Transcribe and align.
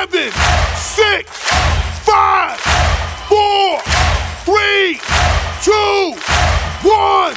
seven, 0.00 0.32
six, 0.76 1.28
five, 2.04 2.58
four, 3.28 3.78
three, 4.46 4.98
two, 5.62 6.14
one. 6.88 7.34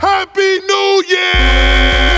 Happy 0.00 0.58
New 0.66 1.04
Year! 1.08 2.15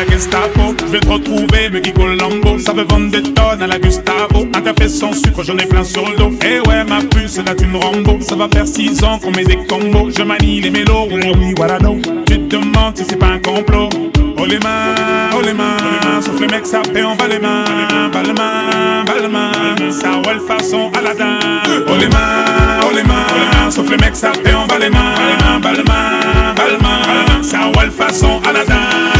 La 0.00 0.12
Gestapo. 0.12 0.74
Je 0.86 0.92
vais 0.92 1.00
te 1.00 1.08
retrouver, 1.08 1.70
me 1.70 2.16
Lambo. 2.16 2.58
Ça 2.58 2.72
veut 2.72 2.84
vendre 2.84 3.10
des 3.10 3.22
tonnes 3.22 3.62
à 3.62 3.66
la 3.66 3.78
Gustavo. 3.78 4.48
Un 4.54 4.60
café 4.60 4.88
sans 4.88 5.12
sucre, 5.12 5.42
j'en 5.42 5.56
ai 5.58 5.66
plein 5.66 5.84
sur 5.84 6.08
le 6.08 6.16
dos. 6.16 6.32
Eh 6.42 6.66
ouais, 6.68 6.84
ma 6.84 7.00
puce, 7.00 7.38
la 7.44 7.54
thune 7.54 7.76
Rambo. 7.76 8.18
Ça 8.20 8.34
va 8.36 8.48
faire 8.48 8.66
6 8.66 9.04
ans 9.04 9.18
qu'on 9.18 9.30
met 9.32 9.44
des 9.44 9.58
combos. 9.66 10.10
Je 10.16 10.22
manie 10.22 10.60
les 10.60 10.70
mélos, 10.70 11.08
oui, 11.10 11.20
oui, 11.38 11.54
voilà, 11.56 11.78
no. 11.78 11.98
Tu 12.26 12.38
te 12.38 12.56
demandes 12.56 12.96
si 12.96 13.04
c'est 13.08 13.16
pas 13.16 13.26
un 13.26 13.38
complot. 13.38 13.88
Oh 14.42 14.46
les 14.46 14.58
mains, 14.58 14.94
oh 15.36 15.42
les 15.44 15.52
mains, 15.52 15.76
sauf 16.22 16.40
les 16.40 16.46
mecs 16.46 16.64
ça 16.64 16.80
fait 16.94 17.02
on 17.02 17.14
va 17.14 17.28
les 17.28 17.38
mains, 17.38 17.62
bas 18.10 18.22
les 18.22 18.32
mains, 18.32 19.04
bas 19.04 19.12
les 19.20 19.28
mains, 19.28 19.90
ça 19.90 20.12
roule 20.12 20.40
façon 20.40 20.90
Aladdin. 20.96 21.38
Oh 21.86 21.92
les 22.00 22.08
mains, 22.08 22.80
oh 22.82 22.94
les 22.96 23.02
mains, 23.02 23.70
sauf 23.70 23.90
les 23.90 23.98
mecs 23.98 24.16
ça 24.16 24.32
fait 24.32 24.54
on 24.54 24.66
va 24.66 24.78
les 24.78 24.88
mains, 24.88 25.60
bas 25.60 25.72
les 25.72 25.82
mains, 25.82 26.54
bas 26.56 26.62
les 26.70 26.82
mains, 26.82 27.42
ça 27.42 27.58
roule 27.74 27.90
façon 27.90 28.40
Aladdin. 28.48 29.19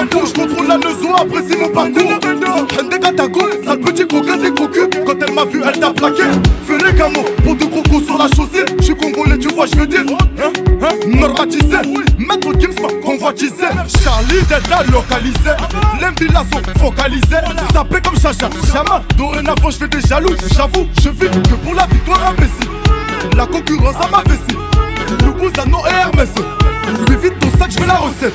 Je 0.00 0.32
contrôle 0.32 0.68
la 0.68 0.78
maison, 0.78 1.12
apprécie 1.12 1.56
mon 1.58 1.70
parcours. 1.70 2.12
Hende 2.78 3.00
Katako, 3.00 3.40
sale 3.64 3.80
petit 3.80 4.06
coquin 4.06 4.36
des 4.36 4.50
cocus. 4.50 4.86
Quand 5.04 5.14
elle 5.20 5.34
m'a 5.34 5.44
vu, 5.44 5.60
elle 5.66 5.80
t'a 5.80 5.92
plaqué. 5.92 6.22
Fais 6.66 6.78
les 6.78 6.96
camos 6.96 7.24
pour 7.42 7.56
deux 7.56 7.66
crocos 7.66 8.04
sur 8.04 8.16
la 8.16 8.28
chaussée. 8.28 8.64
Je 8.78 8.84
suis 8.84 8.94
congolais, 8.94 9.38
tu 9.38 9.48
vois, 9.48 9.66
je 9.66 9.74
veux 9.76 9.88
dire. 9.88 10.02
Hein, 10.08 10.52
hein, 10.82 10.88
normatisé, 11.08 11.78
maître 12.16 12.52
Gims 12.60 12.76
convoitisé. 13.04 13.66
Charlie 14.00 14.42
Delta 14.48 14.84
localisé. 14.84 15.56
L'embila 16.00 16.44
sont 16.52 16.80
focalisés. 16.80 17.42
Sapé 17.72 18.00
comme 18.00 18.20
Chacha, 18.20 18.48
Chama. 18.72 19.02
Dorénavant, 19.16 19.70
je 19.70 19.78
fais 19.78 19.88
des 19.88 20.00
jaloux. 20.00 20.36
J'avoue, 20.54 20.86
je 21.02 21.08
vis 21.08 21.28
que 21.28 21.54
pour 21.54 21.74
la 21.74 21.86
victoire 21.86 22.20
imbécile. 22.28 22.70
La 23.36 23.46
concurrence 23.46 23.96
à 23.96 24.08
ma 24.08 24.22
vessie. 24.22 25.24
Loubouzanon 25.24 25.84
et 25.86 25.94
Hermès. 25.94 26.30
Lui 27.08 27.16
vite 27.16 27.38
ton 27.40 27.58
sac, 27.58 27.72
je 27.72 27.80
veux 27.80 27.86
la 27.86 27.96
recette. 27.96 28.34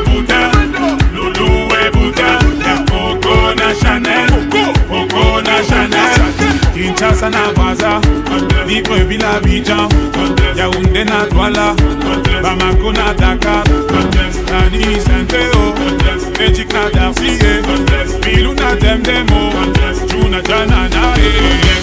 na 7.31 7.51
Brazza, 7.53 8.01
Libreville 8.67 9.23
Abidjan, 9.23 9.87
Yaoundé 10.55 11.03
na 11.05 11.25
Douala, 11.25 11.75
Bamako 12.43 12.91
na 12.91 13.13
Dakar, 13.13 13.63
Tani 14.45 14.99
Saint-Théo, 15.05 15.73
Belgique 16.37 16.73
na 16.73 16.89
Darcy, 16.89 17.37
Milou 18.25 18.53
na 18.53 18.75
Demdemo, 18.75 19.51
Juna 20.09 20.41
Jana 20.43 20.89
na. 20.89 21.13
Eh. 21.17 21.81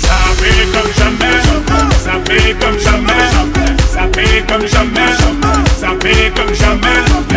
Ça 0.00 0.18
fait 0.36 0.66
comme 0.72 0.92
jamais, 0.98 1.36
ça 2.02 2.12
fait 2.24 2.54
comme 2.60 2.78
jamais, 2.78 3.24
ça 3.90 4.08
fait 4.12 4.44
comme 4.48 4.66
jamais, 4.66 5.12
ça 5.78 5.88
fait 6.00 6.32
comme 6.34 6.54
jamais. 6.54 7.31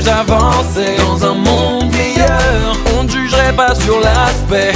D'avancer. 0.00 0.96
Dans 0.98 1.24
un 1.24 1.34
monde 1.34 1.92
meilleur, 1.92 2.76
on 2.98 3.04
ne 3.04 3.08
jugerait 3.08 3.52
pas 3.52 3.74
sur 3.74 4.00
l'aspect, 4.00 4.72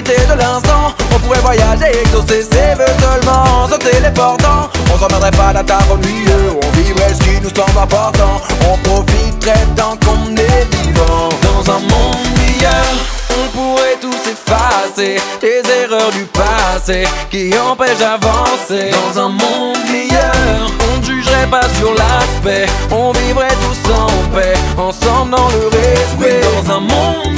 de 0.00 0.38
l'instant. 0.38 0.94
On 1.14 1.18
pourrait 1.18 1.40
voyager, 1.40 2.00
exaucer 2.00 2.42
ses 2.42 2.74
vœux 2.74 2.94
seulement, 3.00 3.68
se 3.68 3.76
téléportant. 3.76 4.70
On 4.92 4.98
s'emmènerait 4.98 5.30
pas 5.32 5.52
d'un 5.52 5.64
tas 5.64 5.80
ennuyeux, 5.92 6.56
on 6.62 6.70
vivrait 6.76 7.14
ce 7.14 7.20
qui 7.20 7.40
nous 7.42 7.50
semble 7.50 7.78
important. 7.78 8.40
On 8.70 8.78
profiterait 8.78 9.66
tant 9.76 9.96
qu'on 10.04 10.34
est 10.34 10.66
vivant 10.82 11.28
dans 11.42 11.72
un 11.72 11.78
monde 11.80 12.26
meilleur. 12.38 12.86
On 13.34 13.48
pourrait 13.50 13.98
tous 14.00 14.30
effacer 14.30 15.20
les 15.42 15.62
erreurs 15.82 16.10
du 16.10 16.24
passé 16.24 17.04
qui 17.30 17.52
empêchent 17.58 17.98
d'avancer 17.98 18.90
dans 18.90 19.20
un 19.20 19.28
monde 19.28 19.78
meilleur. 19.90 20.70
On 20.92 20.98
ne 20.98 21.04
jugerait 21.04 21.48
pas 21.50 21.68
sur 21.78 21.92
l'aspect, 21.94 22.66
on 22.90 23.12
vivrait 23.12 23.56
tous 23.62 23.92
en 23.92 24.06
paix, 24.34 24.54
ensemble 24.76 25.32
dans 25.32 25.48
le 25.48 25.66
respect. 25.68 26.40
Dans 26.64 26.74
un 26.76 26.80
monde 26.80 27.31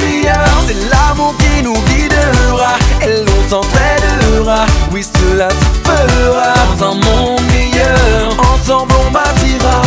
s'entraidera. 3.49 4.65
Oui, 4.91 5.03
cela 5.03 5.49
se 5.49 5.89
fera 5.89 6.53
dans 6.77 6.91
un 6.91 6.93
monde 6.95 7.41
meilleur. 7.53 8.29
Ensemble, 8.53 8.93
on 9.05 9.11
bâtira 9.11 9.81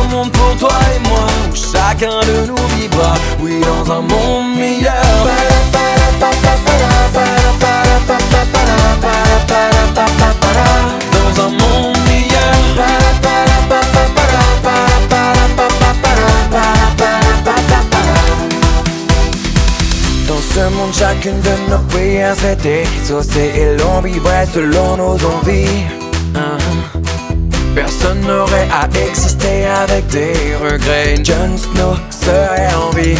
un 0.00 0.08
monde 0.08 0.32
pour 0.32 0.56
toi 0.56 0.78
et 0.94 1.08
moi 1.08 1.26
où 1.50 1.56
chacun 1.56 2.20
de 2.20 2.46
nous 2.46 2.66
vivra. 2.76 3.14
Oui, 3.40 3.60
dans 3.60 3.92
un 3.92 4.00
monde 4.00 4.56
meilleur. 4.56 4.92
Chacune 20.92 21.40
de 21.40 21.70
nos 21.70 21.78
prières 21.88 22.36
serait 22.36 22.56
exaucée 22.84 23.50
et 23.56 23.76
l'on 23.78 24.00
vivrait 24.00 24.46
selon 24.54 24.96
nos 24.96 25.14
envies. 25.14 25.82
Hein. 26.36 26.56
Personne 27.74 28.20
n'aurait 28.20 28.68
à 28.70 28.86
exister 29.08 29.66
avec 29.66 30.06
des 30.06 30.54
regrets. 30.62 31.16
Jon 31.24 31.56
Snow 31.56 31.96
serait 32.10 32.72
en 32.74 32.90
vie. 32.90 33.18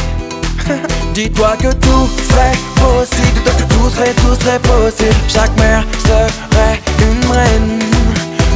Dis-toi 1.14 1.56
que 1.58 1.72
tout 1.72 2.08
serait 2.30 2.56
possible, 2.76 3.32
dis-toi 3.34 3.52
que 3.54 3.74
tout 3.74 3.90
serait, 3.90 4.14
tout 4.14 4.34
serait 4.40 4.60
possible. 4.60 5.16
Chaque 5.28 5.56
mère 5.58 5.84
serait 6.04 6.80
une 7.00 7.30
reine. 7.32 7.78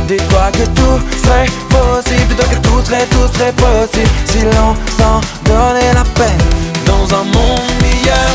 Dis-toi 0.06 0.52
que 0.52 0.66
tout 0.78 1.00
serait 1.24 1.46
possible, 1.68 2.28
dis-toi 2.28 2.46
que 2.52 2.68
tout 2.68 2.84
serait, 2.84 3.06
tout 3.06 3.36
serait 3.36 3.52
possible. 3.52 4.10
Si 4.26 4.42
l'on 4.44 4.76
s'en 4.96 5.20
donnait 5.44 5.92
la 5.92 6.04
peine. 6.14 6.46
Dans 6.86 7.12
un 7.16 7.24
monde 7.24 7.66
meilleur, 7.82 8.30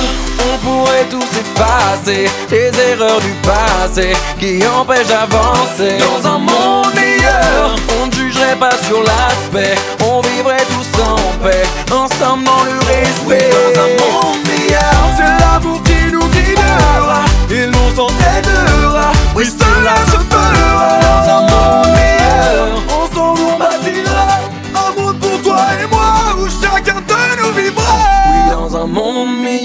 pourrait 0.62 1.08
tous 1.10 1.30
effacer 1.40 2.30
les 2.50 2.72
erreurs 2.92 3.20
du 3.20 3.34
passé 3.42 4.14
qui 4.40 4.62
empêchent 4.68 5.08
d'avancer. 5.08 5.98
Dans 6.00 6.28
un 6.28 6.38
monde 6.40 6.94
meilleur, 6.96 7.76
on 8.02 8.08
ne 8.08 8.12
jugerait 8.12 8.56
pas 8.56 8.76
sur 8.86 9.02
l'aspect, 9.04 9.76
on 10.04 10.22
vivrait 10.22 10.66
tous 10.70 11.02
en 11.02 11.16
paix, 11.44 11.64
ensemble 11.92 12.46
dans 12.46 12.64
le 12.64 12.78
respect. 12.80 13.50
Dans 13.52 13.82
un 13.82 13.90
monde 14.02 14.42
meilleur, 14.48 15.04
c'est 15.18 15.44
l'amour 15.44 15.82
qui 15.84 16.12
nous 16.12 16.28
guidera 16.28 17.24
et 17.50 17.66
l'on 17.68 17.96
s'entraidera. 17.96 19.12
Oui, 19.36 19.46
cela 19.46 19.96
se 20.06 20.20
fera. 20.30 21.00
Dans 21.02 21.30
un 21.32 21.42
monde 21.42 21.90
meilleur, 21.96 22.68
ensemble 23.02 23.42
on 23.54 23.58
bâtira 23.58 24.28
un 24.76 25.02
monde 25.02 25.20
pour 25.20 25.42
toi 25.42 25.60
et 25.82 25.88
moi 25.88 26.14
où 26.38 26.48
chacun 26.48 27.02
de 27.02 27.42
nous 27.42 27.52
vivra. 27.54 27.94
Oui, 28.30 28.52
dans 28.52 28.76
un 28.84 28.88
monde 28.88 29.42
meilleur. 29.42 29.61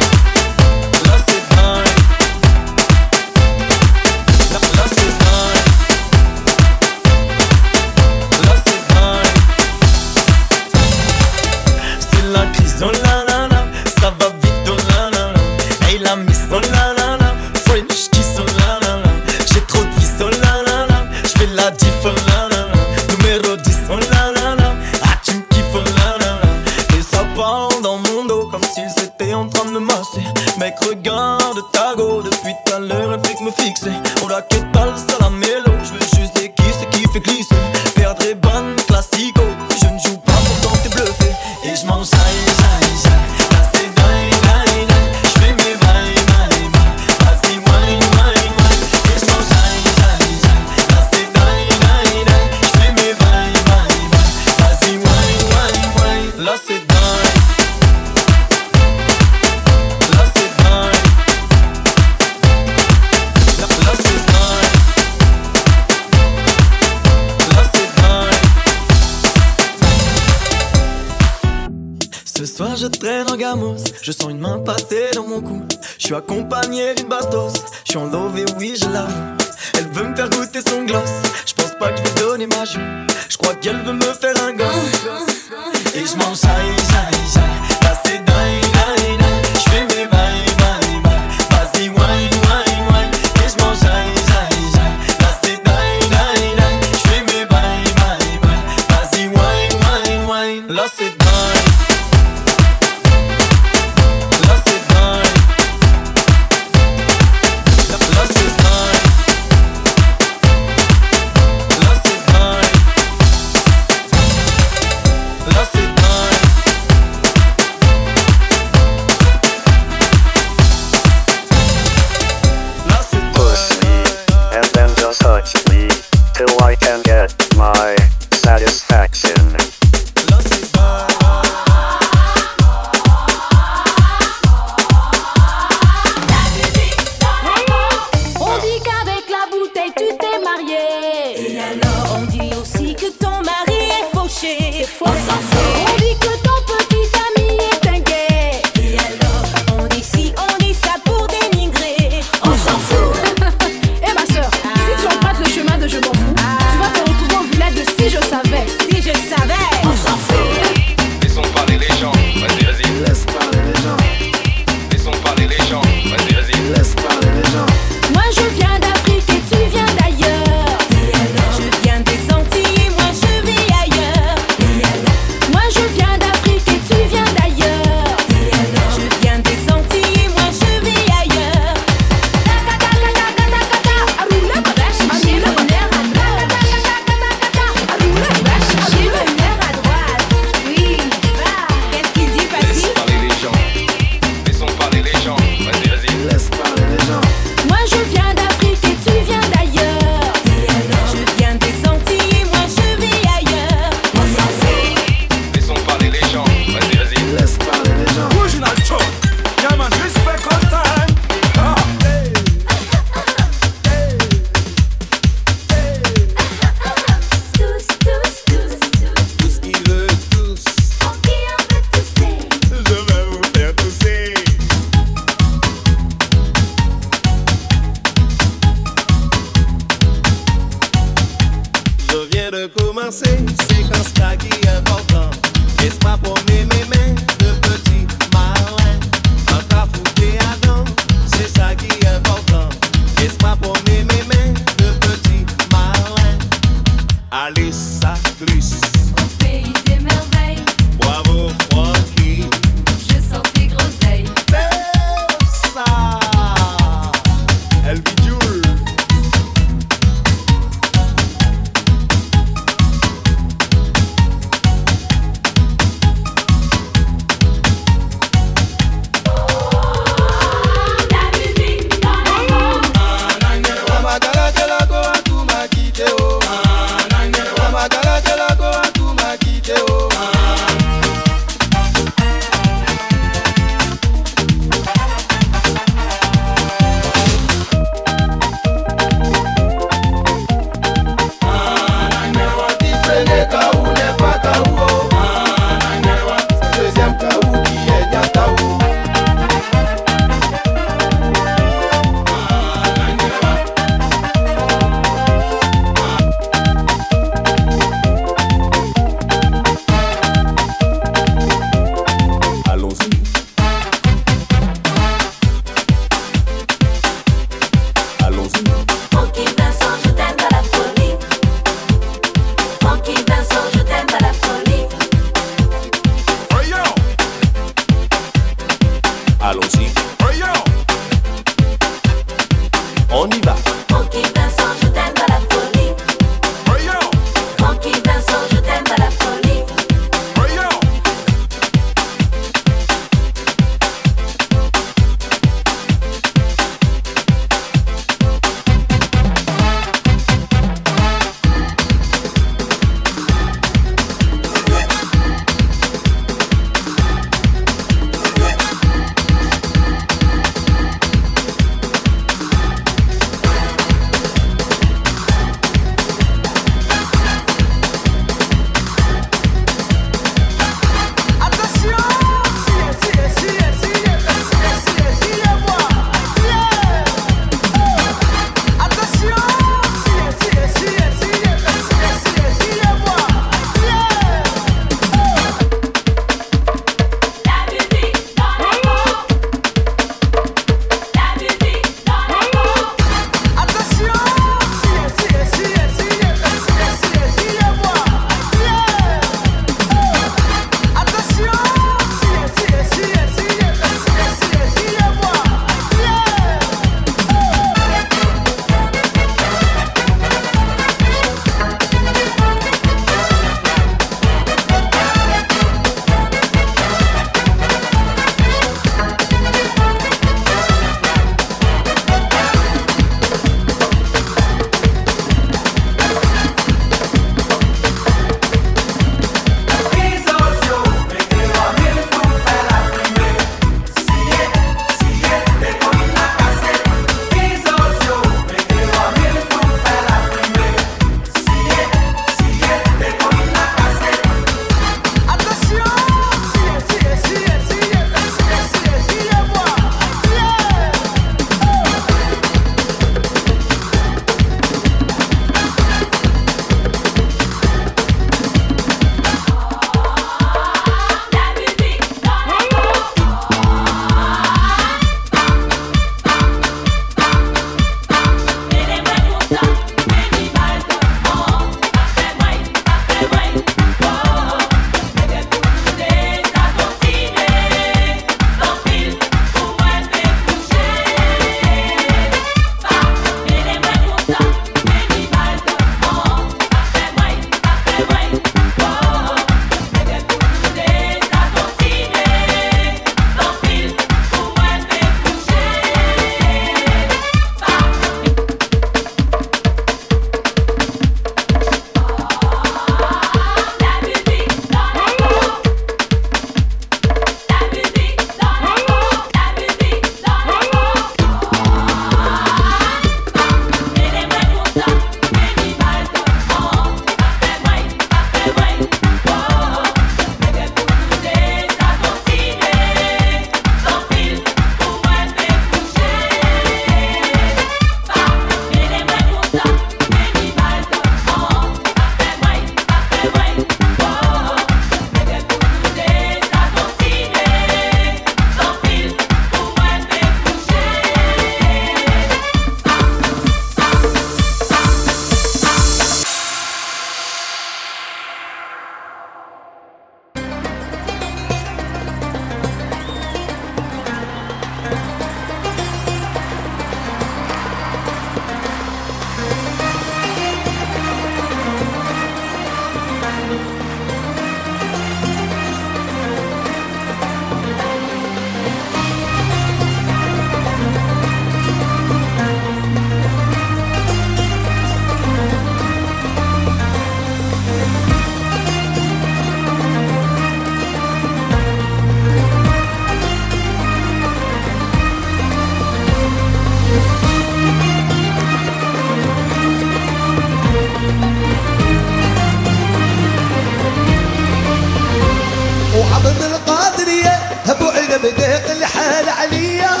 القادرية 596.51 597.39
أبو 597.69 597.85
عقب 597.85 598.21
ضيق 598.21 598.71
الحال 598.71 599.29
عليا. 599.29 600.00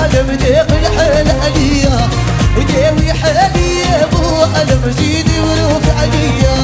أنا 0.00 0.36
ديق 0.36 0.70
الحال 0.78 1.28
عليا؟ 1.42 2.08
وداوي 2.56 3.12
حالي 3.12 3.80
يا 3.80 4.06
بو 4.12 4.44
أنا 4.44 4.74
مزيدي 4.86 5.40
وروف 5.40 5.86
عليا. 6.00 6.56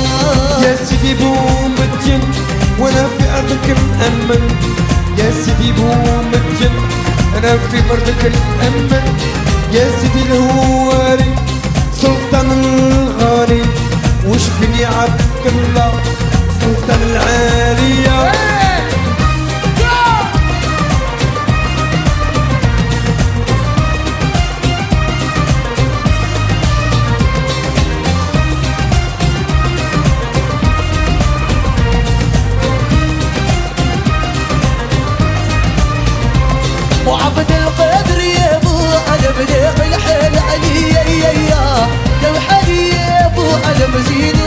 يا 0.64 0.76
سيدي 0.88 1.14
بو 1.14 1.34
متجن 1.68 2.20
وأنا 2.78 3.08
في 3.18 3.24
أرضك 3.38 3.66
مأمن 3.68 4.42
يا 5.18 5.30
سيدي 5.44 5.72
بو 5.72 5.88
متجن 6.32 6.74
أنا 7.38 7.58
في 7.70 7.78
أرضك 7.90 8.32
مأمن 8.58 9.04
يا 9.72 9.86
سيدي 10.00 10.22
الهواري 10.26 11.34
سلطان 12.02 12.50
الغالي. 12.50 13.62
وشفني 14.28 14.84
عبد 14.84 15.46
الله؟ 15.46 15.92
سلطان 16.60 17.00
العالية 17.10 18.32
opposite 43.96 44.45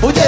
보자 0.00 0.24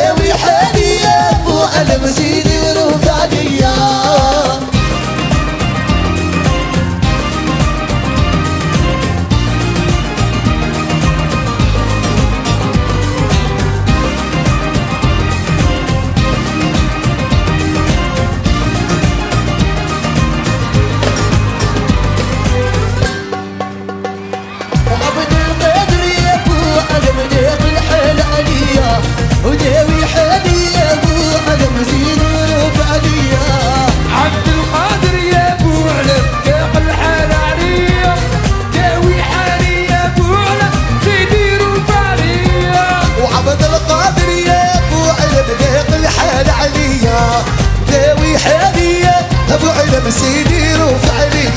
ابو 49.55 49.69
علم 49.71 50.11
سيدي 50.11 50.75
رفع 50.75 51.25
لي 51.25 51.49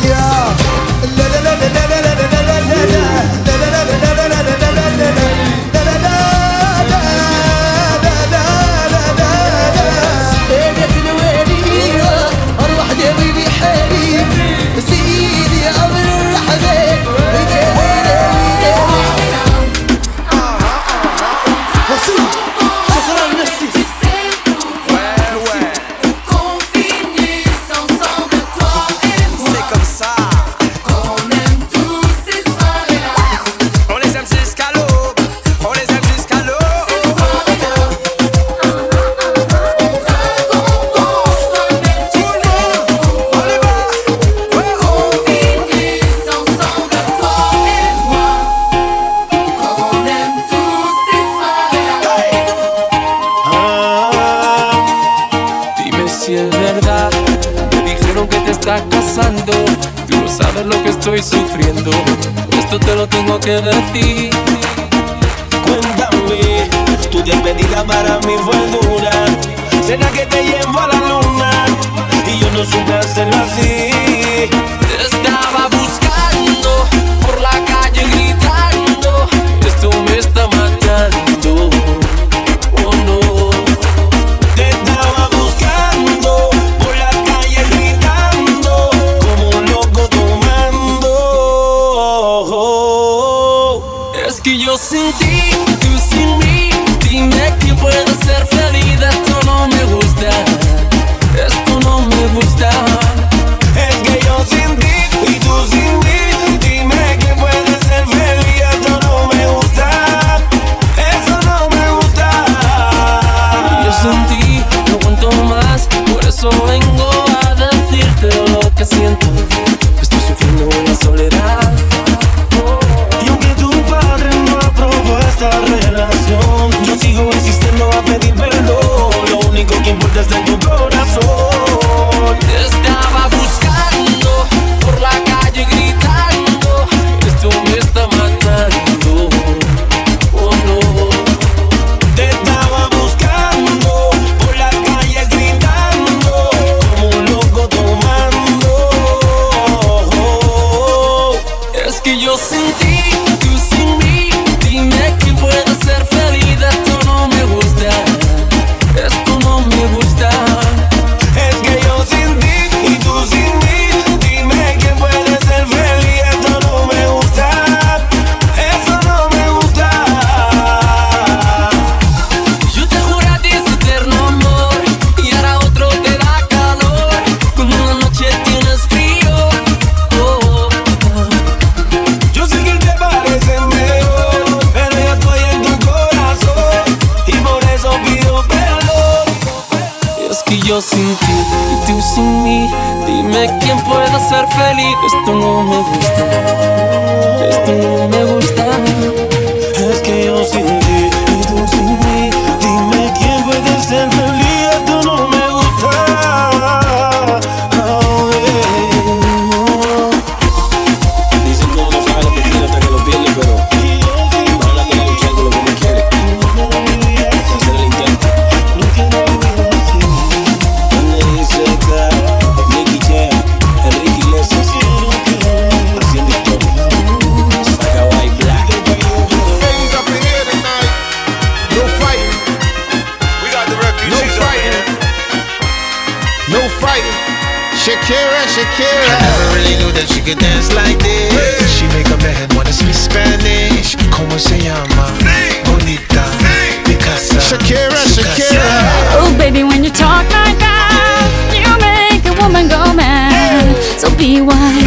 to 63.44 63.60
the 63.60 63.74
thief. 63.92 64.23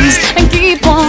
Wise 0.06 0.18
and 0.36 0.50
keep 0.50 0.86
on 0.86 1.06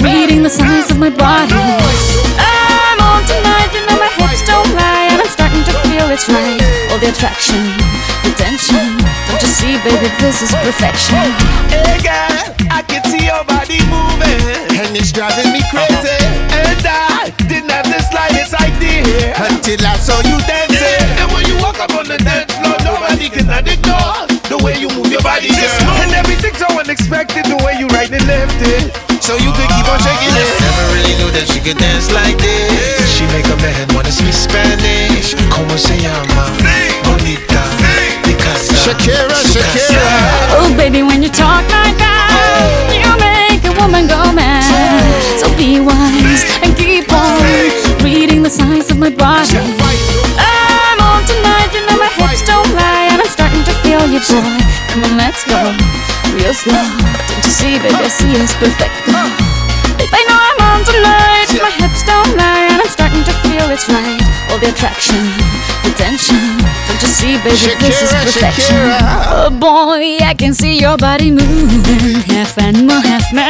reading 0.00 0.42
the 0.42 0.50
signs 0.50 0.90
of 0.90 0.98
my 0.98 1.10
body. 1.10 1.52
I'm 1.52 2.98
on 3.00 3.22
tonight, 3.28 3.70
you 3.76 3.84
know 3.86 3.98
my 4.00 4.10
hips 4.16 4.42
don't 4.48 4.68
lie, 4.74 5.08
and 5.12 5.20
I'm 5.20 5.28
starting 5.28 5.64
to 5.64 5.74
feel 5.84 6.08
it's 6.10 6.28
right. 6.28 6.60
All 6.90 6.98
the 6.98 7.12
attraction, 7.12 7.60
the 8.24 8.32
tension. 8.36 8.98
Don't 9.28 9.42
you 9.42 9.52
see, 9.52 9.76
baby, 9.84 10.08
this 10.18 10.42
is 10.42 10.52
perfection. 10.64 11.24
Hey 11.68 12.00
girl, 12.00 12.44
I 12.72 12.82
can 12.86 13.04
see 13.04 13.26
your 13.28 13.44
body 13.44 13.80
moving, 13.92 14.40
and 14.80 14.96
it's 14.96 15.12
driving 15.12 15.52
me 15.52 15.60
crazy. 15.70 16.20
And 16.52 16.80
I 16.84 17.32
didn't 17.48 17.70
have 17.70 17.86
the 17.86 18.00
slightest 18.00 18.54
idea 18.56 19.36
until 19.36 19.80
I 19.84 19.96
saw 19.96 20.18
you 20.24 20.36
dancing. 20.48 21.08
And 21.20 21.28
when 21.32 21.44
you 21.46 21.56
walk 21.60 21.78
up 21.80 21.94
on 21.94 22.08
the 22.08 22.18
dance 22.18 22.52
floor, 22.56 22.76
nobody 22.84 23.28
can 23.28 23.48
ignore 23.66 24.31
way 24.62 24.78
you 24.78 24.88
move 24.94 25.10
your 25.10 25.20
body, 25.22 25.50
girl. 25.50 25.92
And 26.00 26.14
everything's 26.14 26.58
so 26.58 26.70
unexpected, 26.78 27.44
the 27.50 27.58
way 27.66 27.74
you 27.78 27.86
right 27.90 28.10
and 28.10 28.24
left 28.26 28.56
it. 28.62 28.94
So 29.22 29.34
you 29.36 29.50
could 29.52 29.70
keep 29.74 29.86
on 29.90 29.98
shaking 29.98 30.34
it. 30.34 30.48
Never 30.62 30.86
really 30.94 31.14
knew 31.18 31.30
that 31.34 31.46
she 31.50 31.58
could 31.60 31.78
dance 31.78 32.10
like 32.14 32.38
this. 32.38 33.02
She 33.10 33.26
make 33.34 33.46
a 33.50 33.58
man 33.62 33.86
wanna 33.94 34.10
speak 34.10 34.34
Spanish. 34.34 35.34
¿Cómo 35.50 35.76
se 35.78 35.98
llama? 35.98 36.46
Bonita. 37.06 37.62
Picasa. 38.22 38.74
Shakira, 38.82 39.34
Shakira. 39.52 40.02
Oh, 40.58 40.74
baby, 40.76 41.02
when 41.02 41.22
you 41.22 41.28
talk 41.30 41.62
like 41.70 41.98
that, 41.98 42.30
oh. 42.30 42.94
you 42.94 43.10
make 43.18 43.62
a 43.66 43.72
woman 43.80 44.06
go 44.06 44.32
mad. 44.32 44.62
So 45.38 45.46
be 45.56 45.80
wise 45.80 46.42
and 46.62 46.74
keep 46.76 47.10
on 47.12 47.38
reading 48.02 48.42
the 48.42 48.50
signs 48.50 48.90
of 48.90 48.98
my 48.98 49.10
body. 49.10 49.58
I'm 49.58 50.98
on 50.98 51.22
tonight, 51.26 51.70
you 51.74 51.82
know 51.86 51.98
my 51.98 52.10
hips 52.18 52.42
don't 52.42 52.66
lie, 52.74 53.11
and 53.92 54.02
I'm 54.02 54.08
starting 54.08 54.08
feel 54.08 54.08
you, 54.08 54.20
boy. 54.24 54.56
Come 54.88 55.04
on, 55.04 55.16
let's 55.16 55.44
go, 55.44 55.60
real 56.32 56.54
slow. 56.54 56.80
Don't 57.28 57.44
you 57.44 57.52
see, 57.52 57.78
baby, 57.78 57.94
I 57.94 58.08
see 58.08 58.32
it's 58.32 58.54
perfect. 58.56 58.96
Babe, 59.98 60.08
I 60.12 60.22
know 60.28 60.38
I'm 60.38 60.60
on 60.64 60.80
tonight, 60.84 61.48
my 61.60 61.70
hips 61.70 62.02
don't 62.04 62.36
lie, 62.36 62.72
and 62.72 62.80
I'm 62.80 62.88
starting 62.88 63.24
to 63.24 63.34
feel 63.44 63.68
it's 63.68 63.88
right. 63.88 64.20
All 64.50 64.58
the 64.58 64.72
attraction, 64.72 65.20
the 65.84 65.92
tension. 65.96 66.40
Don't 66.88 67.02
you 67.02 67.08
see, 67.08 67.36
baby, 67.44 67.76
this 67.80 68.02
is 68.02 68.10
Shakira, 68.12 68.24
perfection. 68.24 68.76
Shakira. 68.76 69.00
Oh 69.28 69.50
boy, 69.50 70.24
I 70.24 70.34
can 70.34 70.54
see 70.54 70.78
your 70.78 70.96
body 70.96 71.30
moving, 71.30 72.20
half 72.32 72.56
animal, 72.58 73.00
half 73.00 73.32
man. 73.32 73.44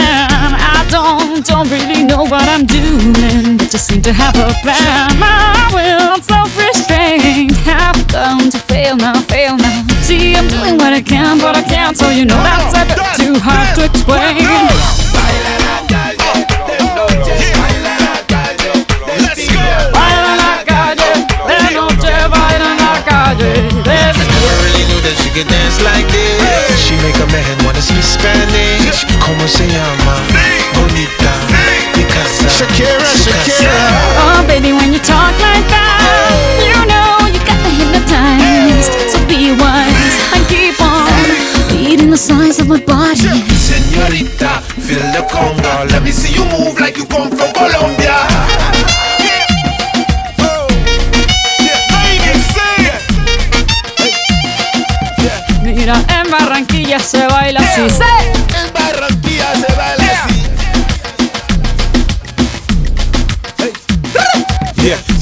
I 0.58 0.86
don't, 0.90 1.46
don't 1.46 1.70
really 1.70 2.02
know 2.04 2.24
what 2.24 2.48
I'm 2.48 2.66
doing, 2.66 3.56
but 3.58 3.70
just 3.70 3.86
seem 3.86 4.02
to 4.02 4.12
have 4.12 4.34
a 4.36 4.52
plan. 4.62 5.18
My 5.18 5.70
will, 5.70 6.20
self-restraint, 6.22 7.52
have 7.62 7.98
come 8.08 8.50
to 8.50 8.58
fail 8.58 8.96
now, 8.96 9.20
fail 9.22 9.56
now. 9.56 9.91
See, 10.02 10.34
I'm 10.36 10.48
doing 10.48 10.76
what 10.76 10.92
I 10.92 11.00
can, 11.00 11.38
but 11.38 11.56
I 11.56 11.62
can't, 11.62 11.96
so 11.96 12.10
you 12.10 12.24
know 12.24 12.42
that's 12.42 12.74
a 12.74 12.84
bit 12.84 12.98
too 13.16 13.38
hard 13.38 13.74
to 13.76 13.84
explain. 13.86 14.34
Baila 15.14 15.50
en 15.54 15.62
la 15.62 15.78
calle, 20.66 21.12
de 21.46 21.70
noche 21.74 22.12
baila 22.28 22.68
en 22.70 22.78
la 22.82 22.94
calle. 23.06 23.52
I 23.86 24.26
never 24.26 24.54
really 24.66 24.84
knew 24.90 25.00
that 25.06 25.14
she 25.22 25.30
could 25.30 25.48
dance 25.48 25.78
like 25.82 26.06
this. 26.10 26.82
She 26.82 26.94
make 27.02 27.18
a 27.22 27.26
man 27.30 27.56
wanna 27.64 27.80
speak 27.80 28.02
Spanish. 28.02 29.06
¿Cómo 29.20 29.46
se 29.46 29.66
llama? 29.66 30.14
Bonita. 30.74 31.32
Shakira, 32.48 33.06
Shakira. 33.24 33.70
Oh, 34.18 34.42
baby, 34.46 34.72
when 34.72 34.92
you 34.92 34.98
talk 34.98 35.32
like 35.40 35.51
the 42.12 42.18
signs 42.18 42.58
of 42.58 42.68
my 42.68 42.78
body. 42.80 43.16
Señorita, 43.56 44.60
feel 44.84 45.00
the 45.12 45.22
conga. 45.32 45.90
Let 45.90 46.02
me 46.02 46.12
see 46.12 46.34
you 46.34 46.44
move 46.44 46.78
like 46.78 46.98
you 46.98 47.06
come 47.06 47.30
from 47.30 47.50
Colombia. 47.54 48.14
Oh. 50.38 50.66
Mira, 55.62 56.04
en 56.08 56.30
Barranquilla 56.30 56.98
se 56.98 57.26
baila 57.28 57.60
así. 57.60 58.41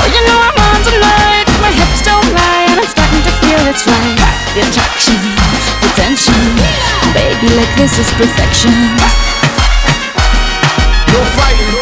Oh, 0.00 0.08
you 0.08 0.20
know 0.24 0.38
I'm 0.40 0.56
on 0.56 0.80
tonight, 0.80 1.44
my 1.60 1.68
hips 1.76 2.00
don't 2.00 2.24
lie, 2.32 2.64
and 2.72 2.80
I'm 2.80 2.88
starting 2.88 3.20
to 3.20 3.32
feel 3.44 3.60
it's 3.68 3.84
right. 3.84 4.16
The 4.56 4.64
attraction. 4.64 5.20
Baby, 7.12 7.48
like 7.54 7.74
this 7.76 7.98
is 7.98 8.10
perfection. 8.12 8.72
No 11.12 11.20
fighting. 11.36 11.79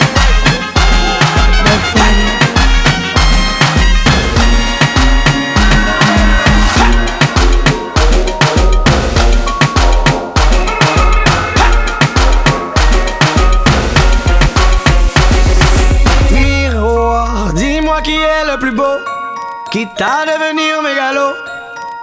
Quitte 19.71 20.01
à 20.01 20.25
devenir 20.25 20.83
mégalo. 20.83 21.35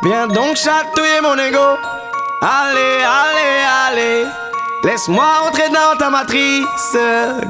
Viens 0.04 0.28
donc 0.28 0.56
chatouiller 0.56 1.22
mon 1.22 1.38
ego. 1.38 1.78
Allez, 2.42 3.04
allez, 3.04 3.64
allez. 3.88 4.26
Laisse-moi 4.84 5.26
entrer 5.48 5.70
dans 5.70 5.98
ta 5.98 6.10
matrice, 6.10 6.98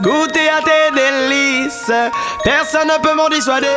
goûter 0.02 0.50
à 0.50 0.62
tes 0.62 0.96
délices. 0.96 1.92
Personne 2.44 2.88
ne 2.88 3.02
peut 3.02 3.14
m'en 3.14 3.28
dissuader. 3.28 3.68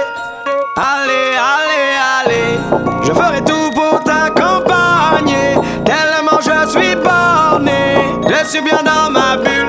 Allez, 0.77 1.37
allez, 1.57 1.97
allez. 2.21 2.59
Je 3.03 3.13
ferai 3.13 3.43
tout 3.43 3.71
pour 3.73 4.05
t'accompagner. 4.05 5.57
Tellement 5.85 6.41
je 6.41 6.69
suis 6.71 6.95
borné. 6.95 7.97
Je 8.29 8.47
suis 8.47 8.61
bien 8.61 8.83
dans 8.85 9.11
ma 9.11 9.37
bulle. 9.37 9.68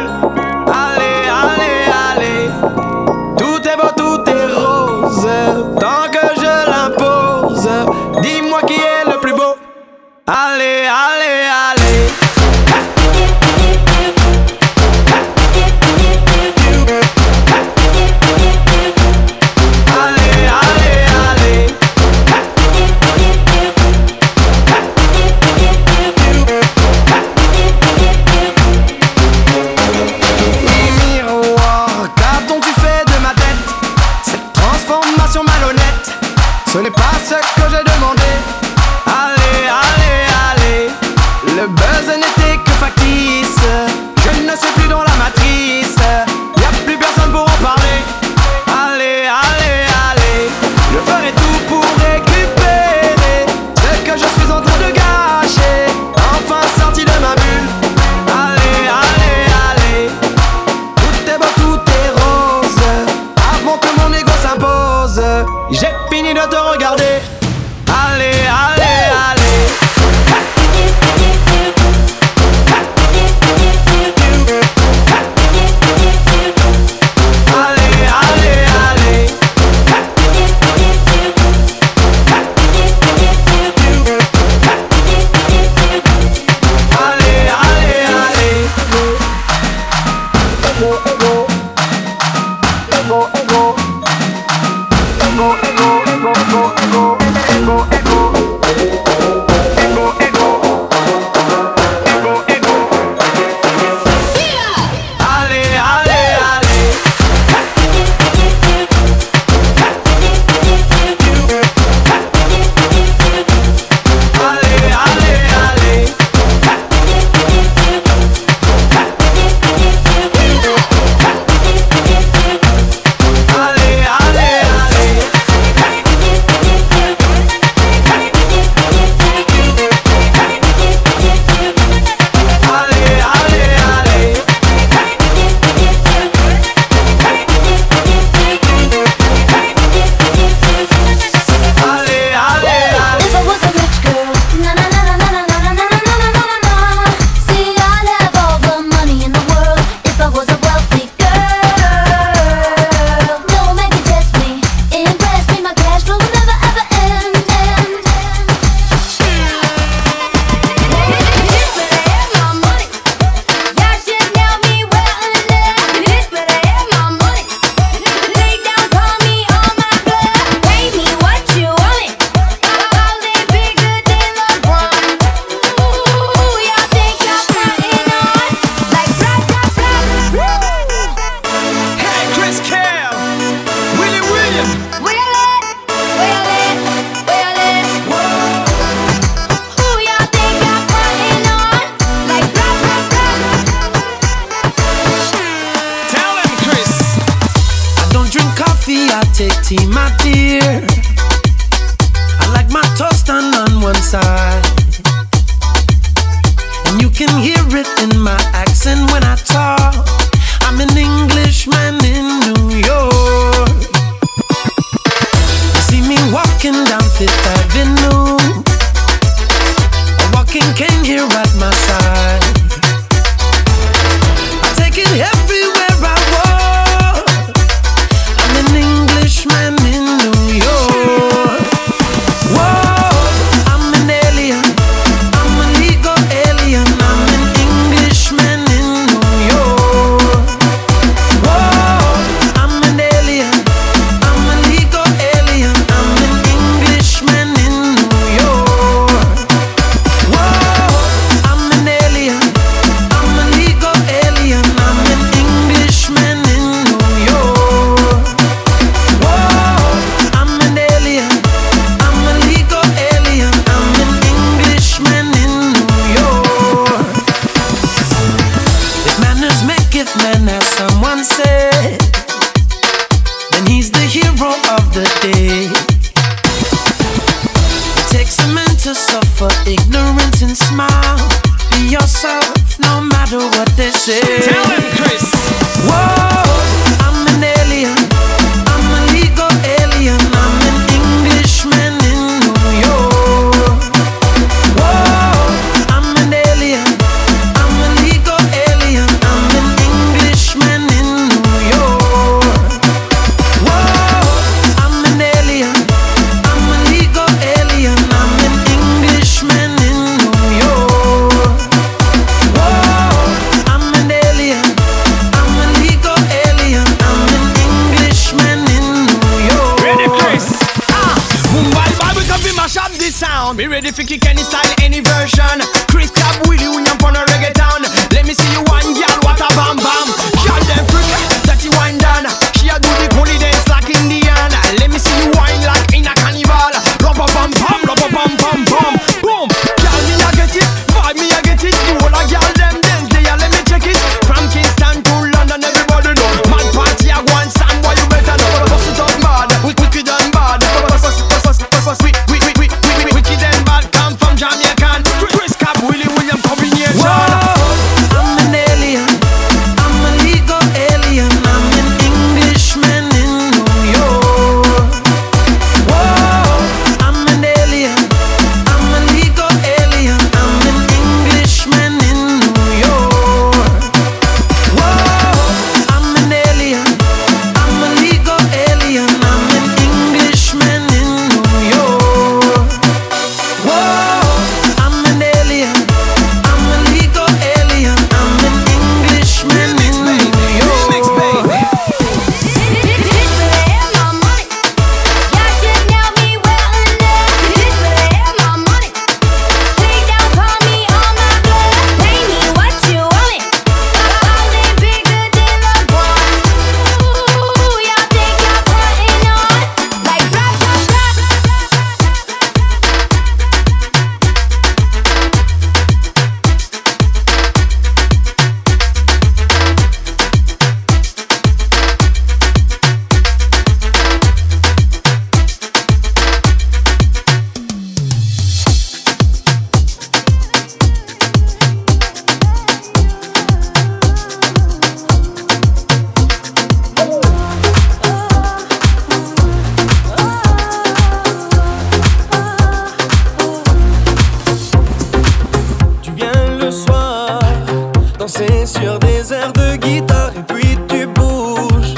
danser 448.20 448.66
sur 448.66 449.00
des 449.00 449.34
airs 449.34 449.54
de 449.54 449.78
guitare 449.78 450.32
et 450.36 450.44
puis 450.44 450.78
tu 450.90 451.08
bouges. 451.08 451.96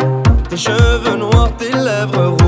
Tes 0.50 0.58
cheveux 0.58 1.18
noirs, 1.18 1.52
tes 1.58 1.72
lèvres 1.72 2.28
rouges. 2.28 2.41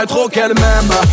paraît 0.00 0.06
trop 0.06 0.28
qu'elle 0.28 0.54
m'aime. 0.54 1.09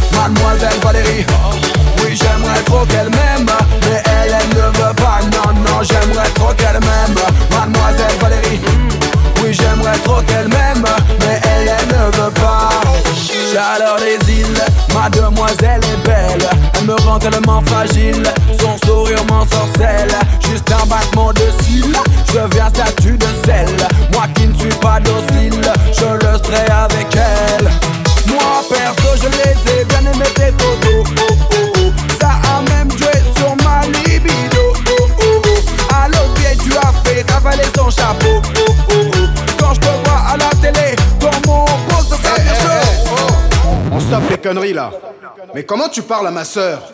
tu 45.98 46.04
parles 46.04 46.28
à 46.28 46.32
ma 46.32 46.46
sœur. 46.46 46.94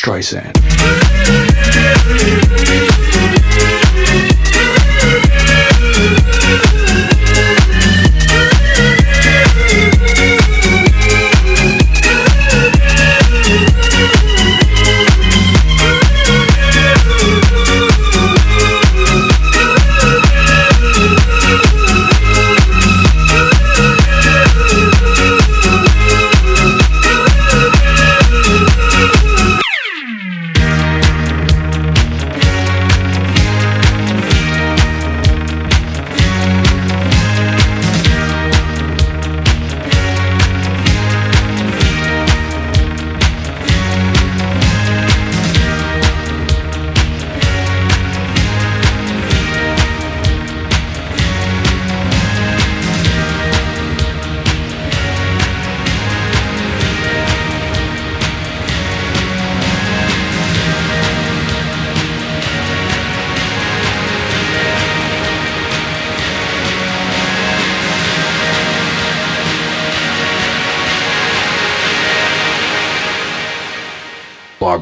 Streisand. 0.00 0.56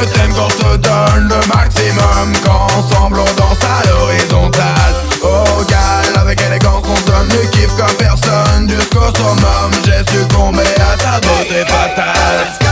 que 0.00 0.04
t'aimes 0.06 0.32
quand 0.34 0.48
je 0.50 0.56
te 0.56 0.76
donne 0.76 1.28
le 1.28 1.46
maximum. 1.54 2.32
Qu'ensemble 2.44 3.18
on 3.18 3.40
danse 3.40 3.58
à 3.62 3.86
l'horizontale. 3.88 4.94
Au 5.22 5.64
gal, 5.64 6.20
avec 6.20 6.40
élégance 6.40 6.84
on 6.84 7.10
donne 7.10 7.28
du 7.28 7.48
kiff 7.50 7.74
comme 7.76 7.96
personne. 7.96 8.68
Jusqu'au 8.68 9.06
summum, 9.16 9.70
j'ai 9.84 10.04
succombé 10.12 10.62
à 10.76 10.96
ta 10.96 11.20
beauté 11.20 11.64
fatale. 11.66 12.63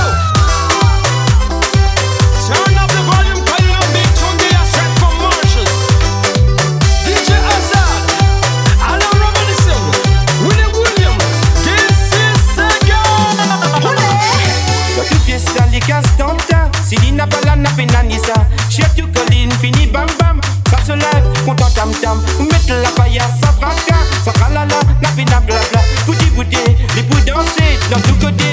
Don't 27.93 28.03
do 28.07 28.20
good 28.20 28.36
deeds. 28.38 28.51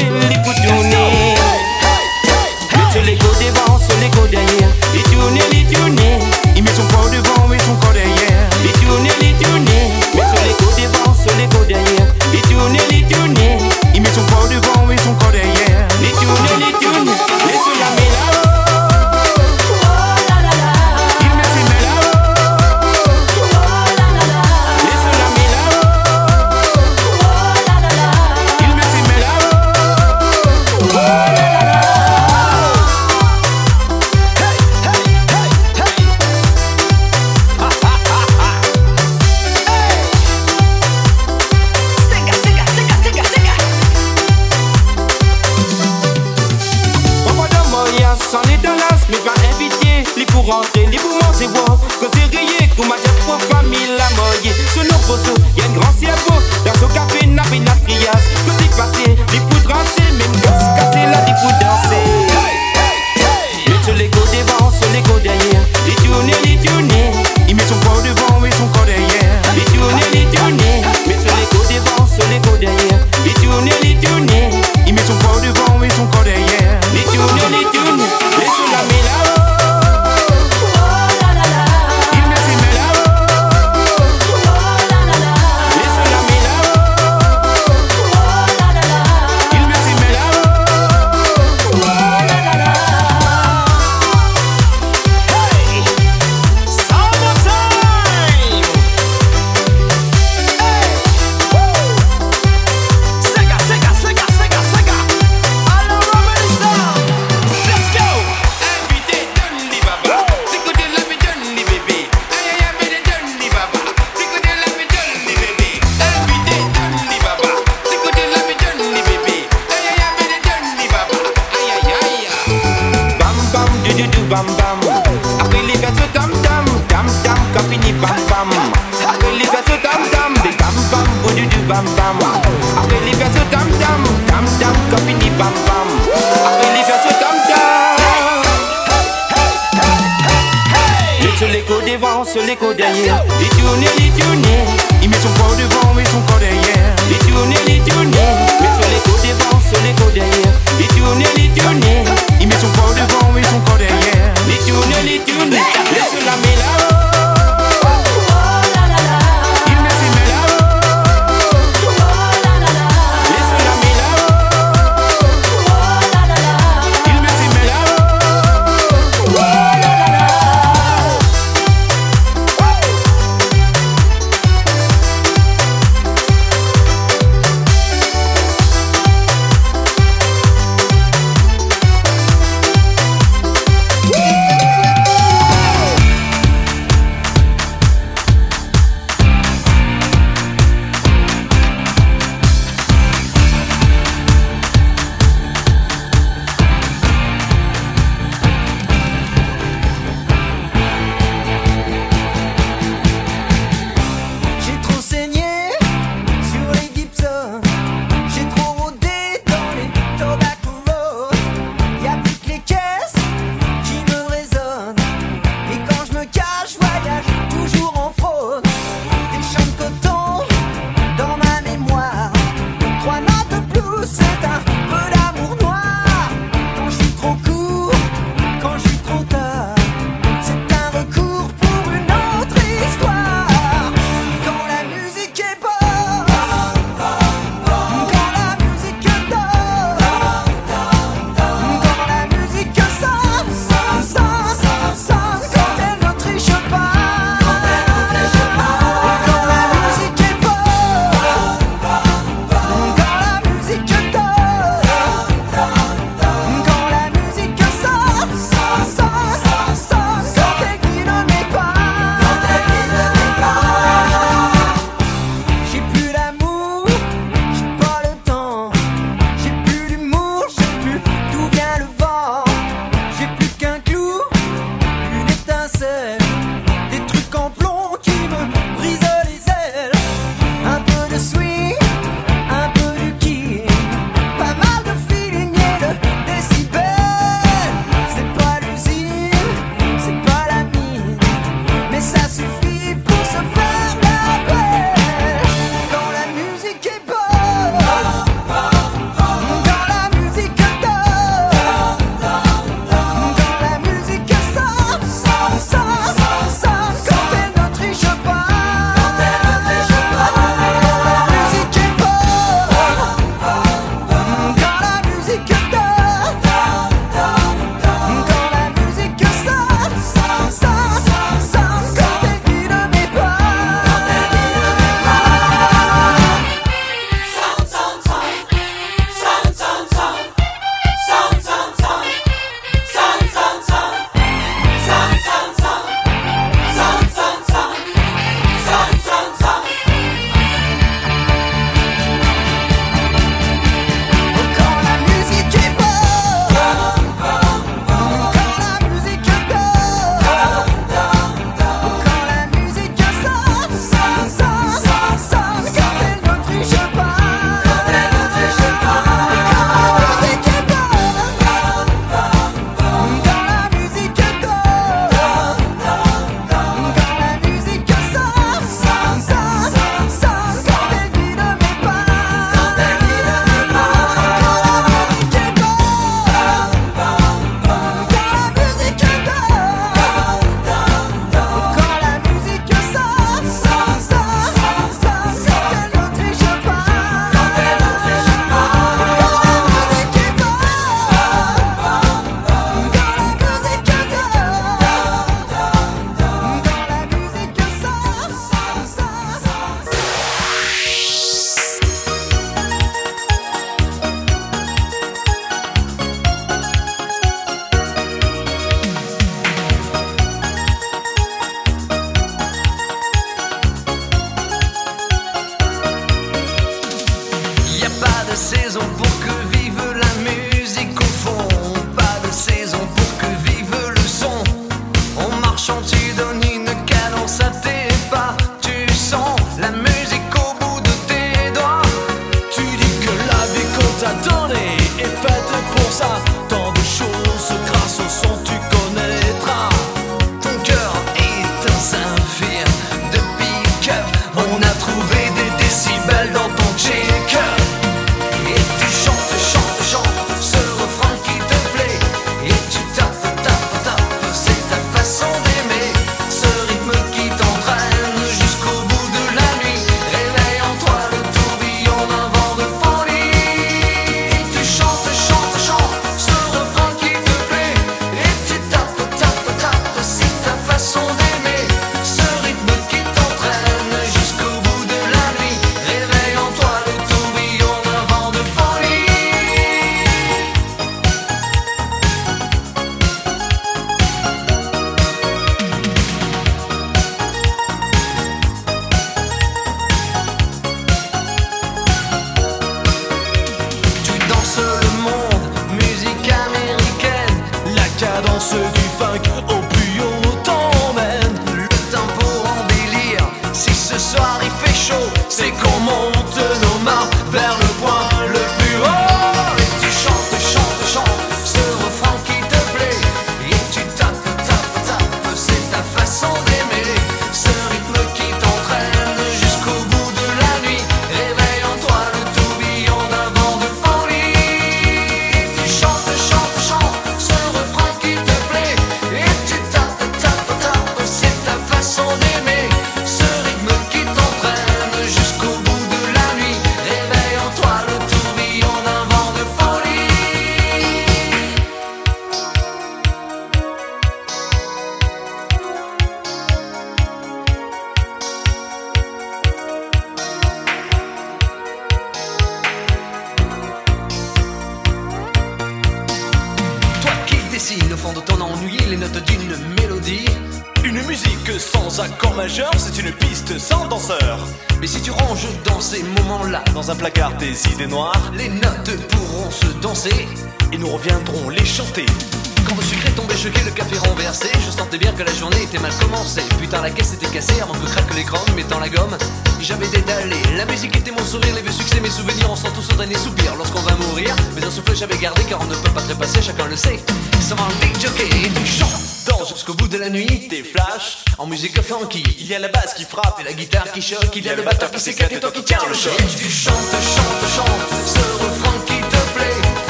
C'est 593.39 593.45
la 593.45 593.53
guitare 593.53 593.89
qui 593.93 594.01
choque, 594.01 594.35
il 594.35 594.43
y 594.43 594.49
a 594.49 594.55
le 594.55 594.63
batteur 594.63 594.91
qui 594.91 594.99
s'éclate 594.99 595.31
et 595.31 595.39
toi 595.39 595.49
qui 595.49 595.63
tiens 595.63 595.77
le 595.87 595.93
choc. 595.93 596.11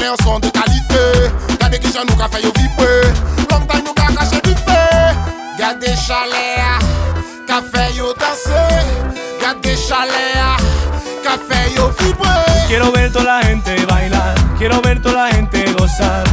mè 0.00 0.08
yon 0.10 0.20
son 0.24 0.40
de 0.40 0.50
kalite 0.54 1.04
Gade 1.58 1.82
ki 1.82 1.92
jan 1.94 2.08
nou 2.08 2.18
ka 2.20 2.30
fè 2.32 2.42
yo 2.44 2.54
vibre 2.56 3.12
Long 3.50 3.66
time 3.66 3.84
nou 3.84 3.94
ka 3.98 4.08
kache 4.16 4.42
di 4.46 4.56
fè 4.64 4.82
Gade 5.60 5.94
chale 6.06 6.46
a 6.64 6.78
Ka 7.48 7.62
fè 7.72 7.90
yo 7.98 8.14
danse 8.18 8.66
Gade 9.42 9.76
chale 9.88 10.26
a 10.42 10.56
Ka 11.26 11.36
fè 11.48 11.58
Quiero 12.68 12.92
ver 12.92 13.10
toda 13.10 13.38
la 13.38 13.42
gente 13.42 13.86
bailar. 13.86 14.34
Quiero 14.58 14.82
ver 14.82 15.00
toda 15.00 15.24
la 15.24 15.30
gente 15.30 15.72
gozar. 15.72 16.24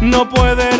No 0.00 0.26
puede 0.26 0.73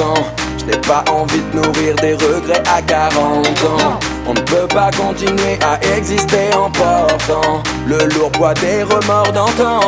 important 0.00 0.24
Je 0.58 0.64
n'ai 0.66 0.78
pas 0.78 1.04
envie 1.12 1.40
de 1.52 1.60
nourrir 1.60 1.94
des 1.96 2.14
regrets 2.14 2.62
à 2.74 2.82
40 2.82 3.46
ans. 3.64 3.98
On 4.26 4.34
ne 4.34 4.40
peut 4.40 4.68
pas 4.68 4.90
continuer 4.90 5.58
à 5.62 5.78
exister 5.96 6.54
en 6.54 6.70
portant 6.70 7.62
Le 7.86 7.98
lourd 8.14 8.30
poids 8.32 8.54
des 8.54 8.82
remords 8.82 9.32
d'antan. 9.32 9.80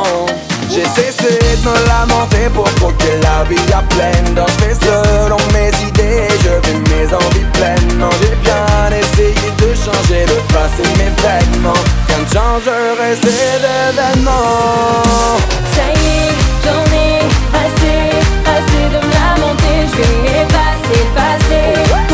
J'ai 0.70 0.84
cessé 0.84 1.38
de 1.38 1.68
me 1.68 1.74
lamenter 1.86 2.48
pour 2.54 2.64
croquer 2.76 3.18
la 3.22 3.44
vie 3.44 3.72
à 3.72 3.82
pleine 3.94 4.34
dents. 4.34 4.46
Je 4.58 4.74
selon 4.86 5.36
mes 5.52 5.68
idées, 5.88 6.28
je 6.44 6.68
vis 6.68 6.80
mes 6.90 7.14
envies 7.14 7.50
pleinement. 7.52 8.10
J'ai 8.22 8.36
bien 8.36 8.98
essayé 8.98 9.50
de 9.58 9.74
changer 9.74 10.24
le 10.26 10.38
passé 10.52 10.88
mais 10.96 11.12
vainement 11.22 11.80
Rien 12.08 12.18
ne 12.18 12.26
changerait 12.26 13.16
ces 13.16 13.36
événements. 13.56 15.02
Ça 15.74 15.86
y 15.92 16.04
est, 16.06 16.34
j'en 16.64 16.84
ai 16.96 17.20
assez, 17.62 18.16
assez 18.46 18.84
de 18.96 19.01
Je 19.34 19.96
vais 19.96 20.42
effacer 20.42 21.04
le 21.04 21.14
passé 21.14 22.11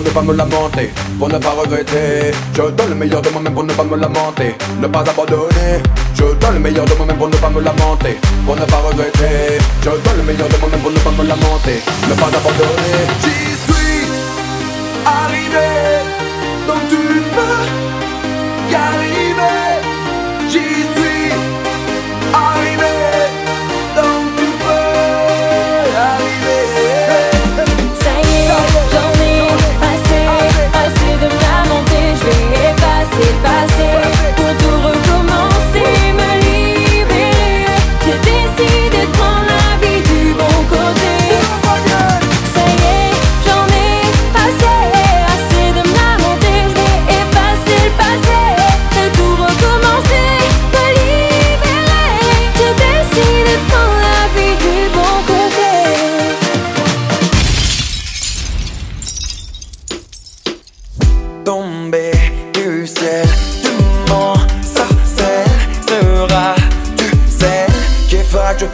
pas 0.00 0.22
me 0.22 0.32
lamenter, 0.34 0.90
pour 1.18 1.28
ne 1.28 1.38
pas 1.38 1.50
regretter. 1.50 2.32
Je 2.54 2.62
donne 2.62 2.88
le 2.90 2.94
meilleur 2.94 3.20
de 3.22 3.28
moi-même 3.30 3.52
pour 3.54 3.64
ne 3.64 3.72
pas 3.72 3.84
me 3.84 3.96
lamenter, 3.96 4.54
ne 4.80 4.86
pas 4.86 5.00
abandonner. 5.00 5.82
Je 6.14 6.22
donne 6.22 6.54
le 6.54 6.60
meilleur 6.60 6.84
de 6.84 6.94
moi-même 6.94 7.16
pour 7.16 7.28
ne 7.28 7.36
pas 7.36 7.50
me 7.50 7.60
lamenter, 7.60 8.16
pour 8.46 8.56
ne 8.56 8.64
pas 8.64 8.76
regretter. 8.78 9.58
Je 9.82 9.90
donne 9.90 10.16
le 10.16 10.22
meilleur 10.22 10.48
de 10.48 10.56
moi-même 10.58 10.80
pour 10.80 10.90
ne 10.90 10.98
pas 10.98 11.10
me 11.10 11.28
lamenter, 11.28 11.82
ne 12.08 12.14
pas 12.14 12.26
abandonner. 12.26 13.06
J'y 13.22 13.54
suis 13.64 14.06
arrivé, 15.04 15.68
donc 16.66 16.80
tu 16.88 16.96
peux 17.34 17.66
y 18.70 18.74
arriver. 18.74 19.82
J'y 20.48 20.68
suis 20.94 21.01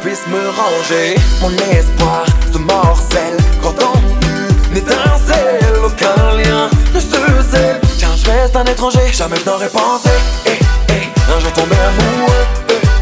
puisse 0.02 0.26
me 0.26 0.40
ranger. 0.50 1.16
Mon 1.40 1.50
espoir 1.72 2.24
se 2.52 2.58
morcelle 2.58 3.36
quand 3.62 3.74
on 3.82 4.72
n'étincelle 4.72 5.60
aucun 5.84 6.36
lien 6.36 6.70
ne 6.94 7.00
se 7.00 7.06
scelle. 7.50 7.80
Tiens, 7.98 8.14
je 8.16 8.30
reste 8.30 8.56
un 8.56 8.64
étranger, 8.64 9.00
jamais 9.12 9.36
je 9.44 9.50
n'aurais 9.50 9.68
pensé. 9.68 10.10
Eh, 10.46 10.58
eh, 10.90 11.32
un 11.34 11.40
jour 11.40 11.52
tomber 11.52 11.76
amoureux, 11.76 12.46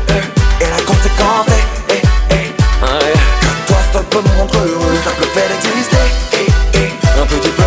eh, 0.09 0.65
et 0.65 0.71
la 0.71 0.83
conséquence 0.85 1.49
est 1.49 1.65
eh, 1.95 2.03
eh, 2.31 2.53
que 3.41 3.67
toi 3.67 3.79
seul 3.93 4.05
peux 4.11 4.23
me 4.23 4.39
rendre 4.39 4.57
heureux. 4.57 4.97
Ça 5.05 5.11
peut 5.19 5.31
faire 5.35 5.49
d'exister, 5.49 6.07
eh, 6.33 6.47
eh, 6.75 7.21
un 7.21 7.27
petit 7.27 7.51
peu 7.51 7.63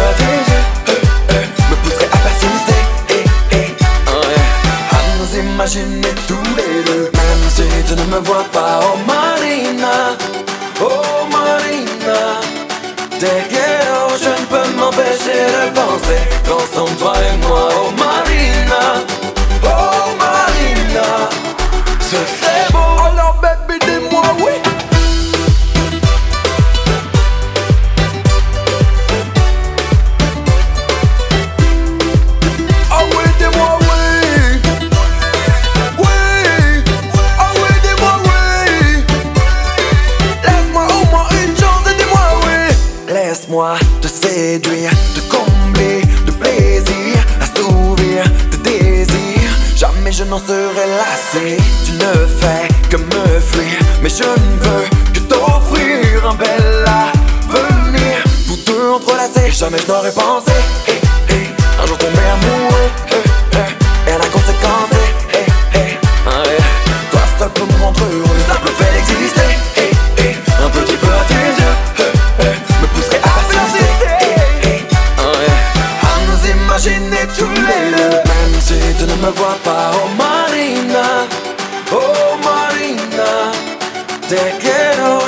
eh, 1.30 1.46
me 1.70 1.76
pousserait 1.84 2.10
à 2.12 2.18
persister, 2.18 2.82
eh, 3.10 3.26
eh, 3.52 3.70
à 4.96 5.00
nous 5.18 5.40
imaginer 5.40 6.14
tous 6.28 6.56
les 6.58 6.84
deux. 6.84 7.12
Même 7.14 7.44
si 7.50 7.64
tu 7.88 7.94
ne 7.96 8.06
me 8.06 8.20
vois 8.20 8.46
pas, 8.52 8.80
oh 8.84 8.98
Marina, 9.06 9.19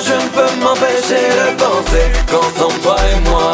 Je 0.03 0.13
ne 0.13 0.29
peux 0.29 0.55
m'empêcher 0.63 1.29
de 1.29 1.55
penser 1.57 2.11
Qu'ensemble 2.29 2.79
toi 2.81 2.95
et 3.13 3.29
moi 3.29 3.51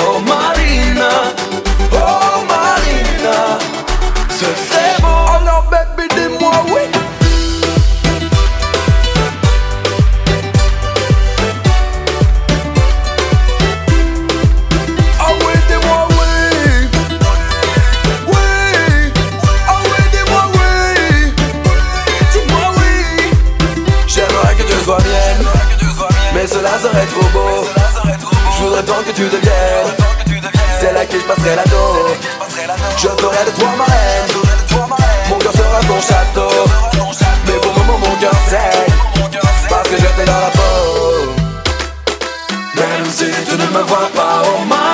serait 26.80 27.06
trop 27.06 27.30
beau. 27.34 27.68
Je 28.58 28.64
voudrais 28.64 28.84
tant 28.84 29.02
que 29.06 29.12
tu 29.12 29.24
deviennes. 29.24 29.94
C'est 30.80 30.94
là 30.94 31.06
que 31.06 31.20
je 31.20 31.26
passerai 31.26 31.56
la 31.56 31.64
dos. 31.66 32.16
Je 32.98 33.08
ferai 33.08 33.46
de 33.46 33.52
toi 33.60 33.70
ma 33.78 33.86
reine. 33.86 34.32
Mon 35.30 35.38
cœur 35.38 35.54
sera 35.54 35.80
ton 35.82 36.00
château. 36.02 36.50
Mais 37.46 37.54
pour 37.54 37.74
le 37.74 37.80
moment 37.80 38.00
mon 38.00 38.16
cœur 38.18 38.34
saigne. 38.48 38.94
Parce 39.70 39.90
que 39.90 39.96
je 39.96 40.06
t'ai 40.06 40.26
dans 40.26 40.40
la 40.40 40.52
peau. 40.52 41.34
Même 42.76 43.10
si 43.12 43.26
tu 43.50 43.58
ne 43.58 43.66
me 43.66 43.82
vois 43.84 44.10
pas 44.16 44.44
Oh 44.46 44.66
Marina 44.70 44.87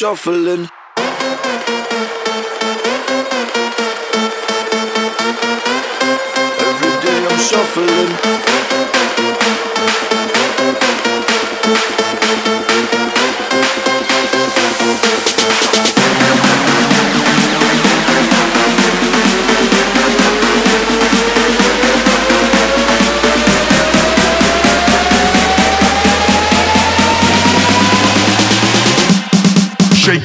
shuffling. 0.00 0.79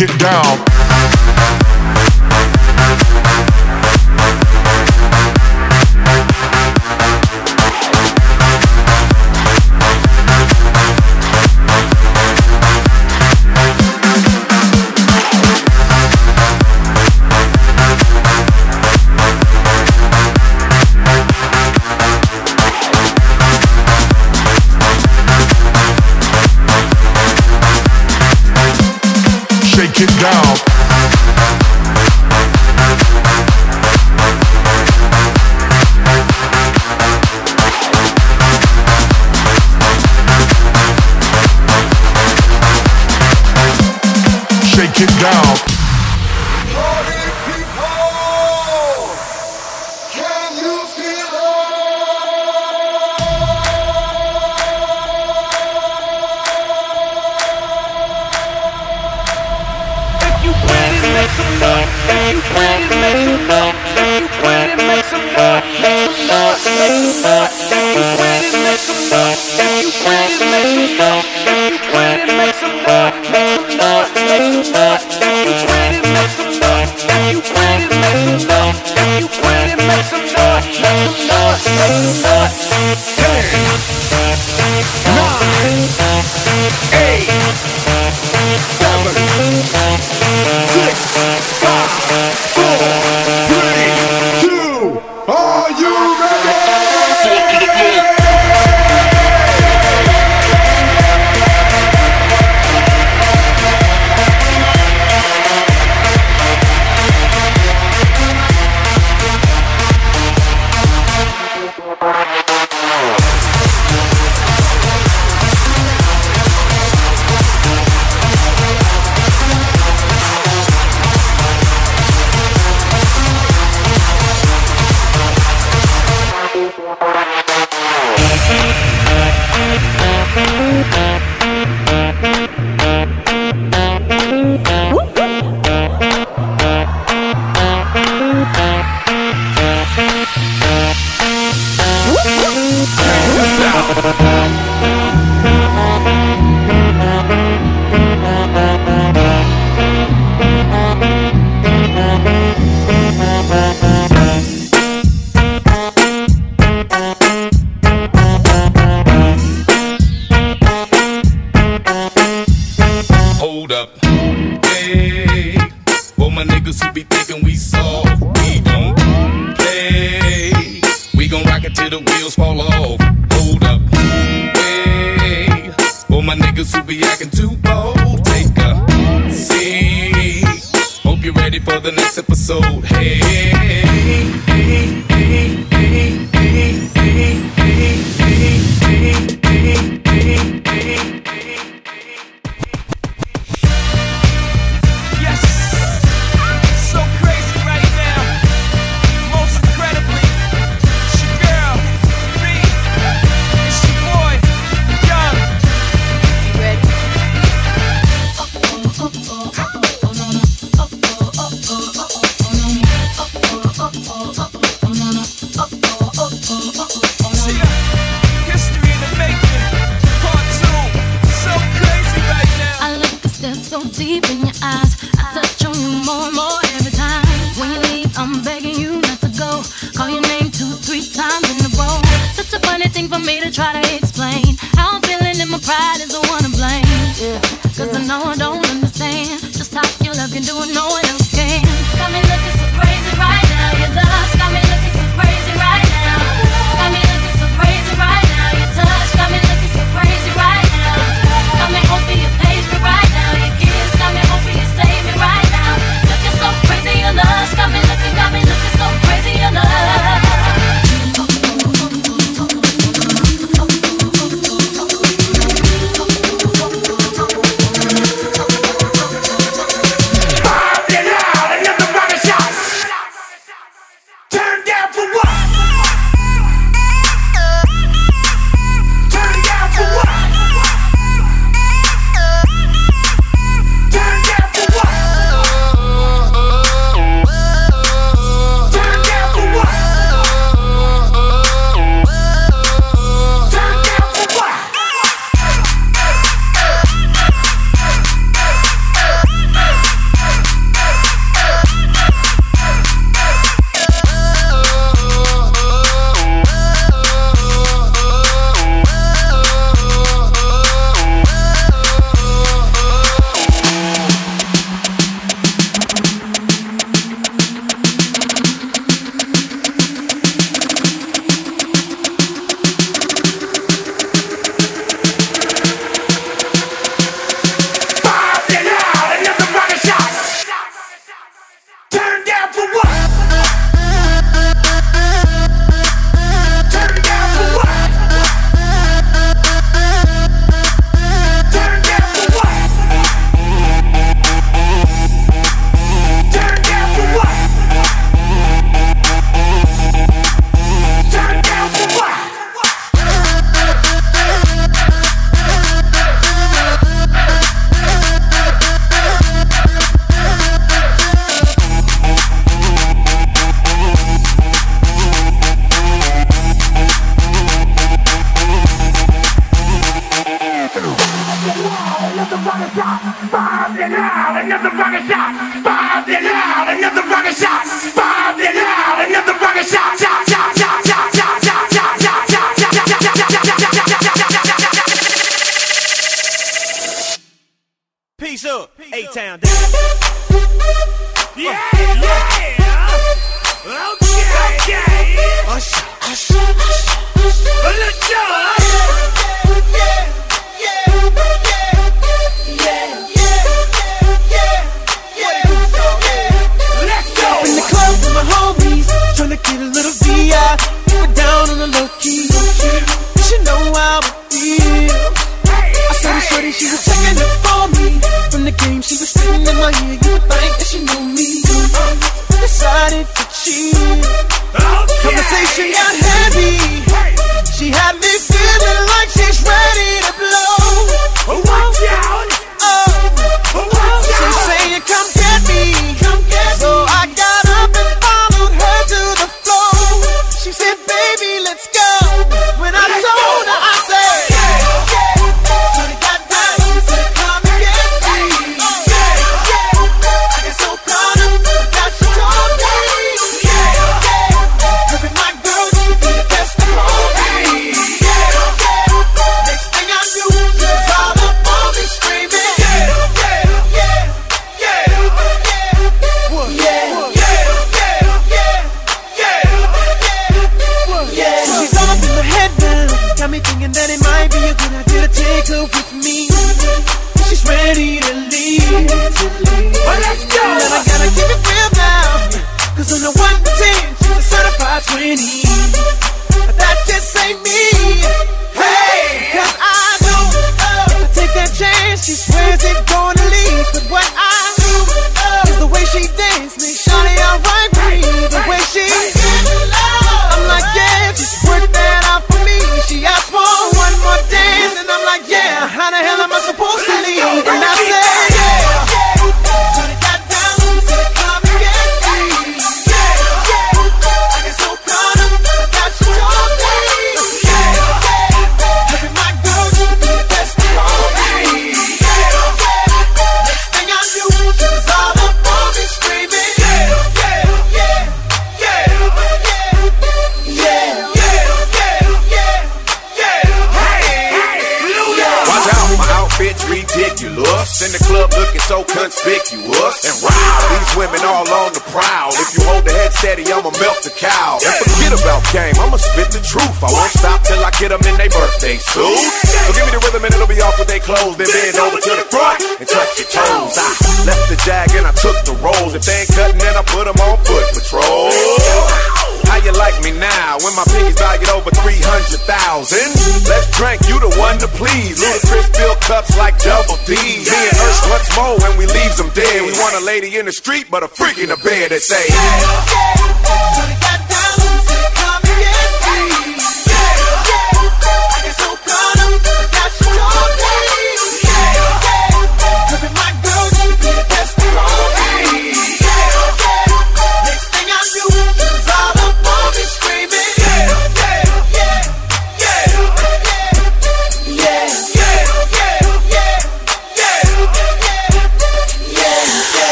get 0.00 0.18
down. 0.18 0.69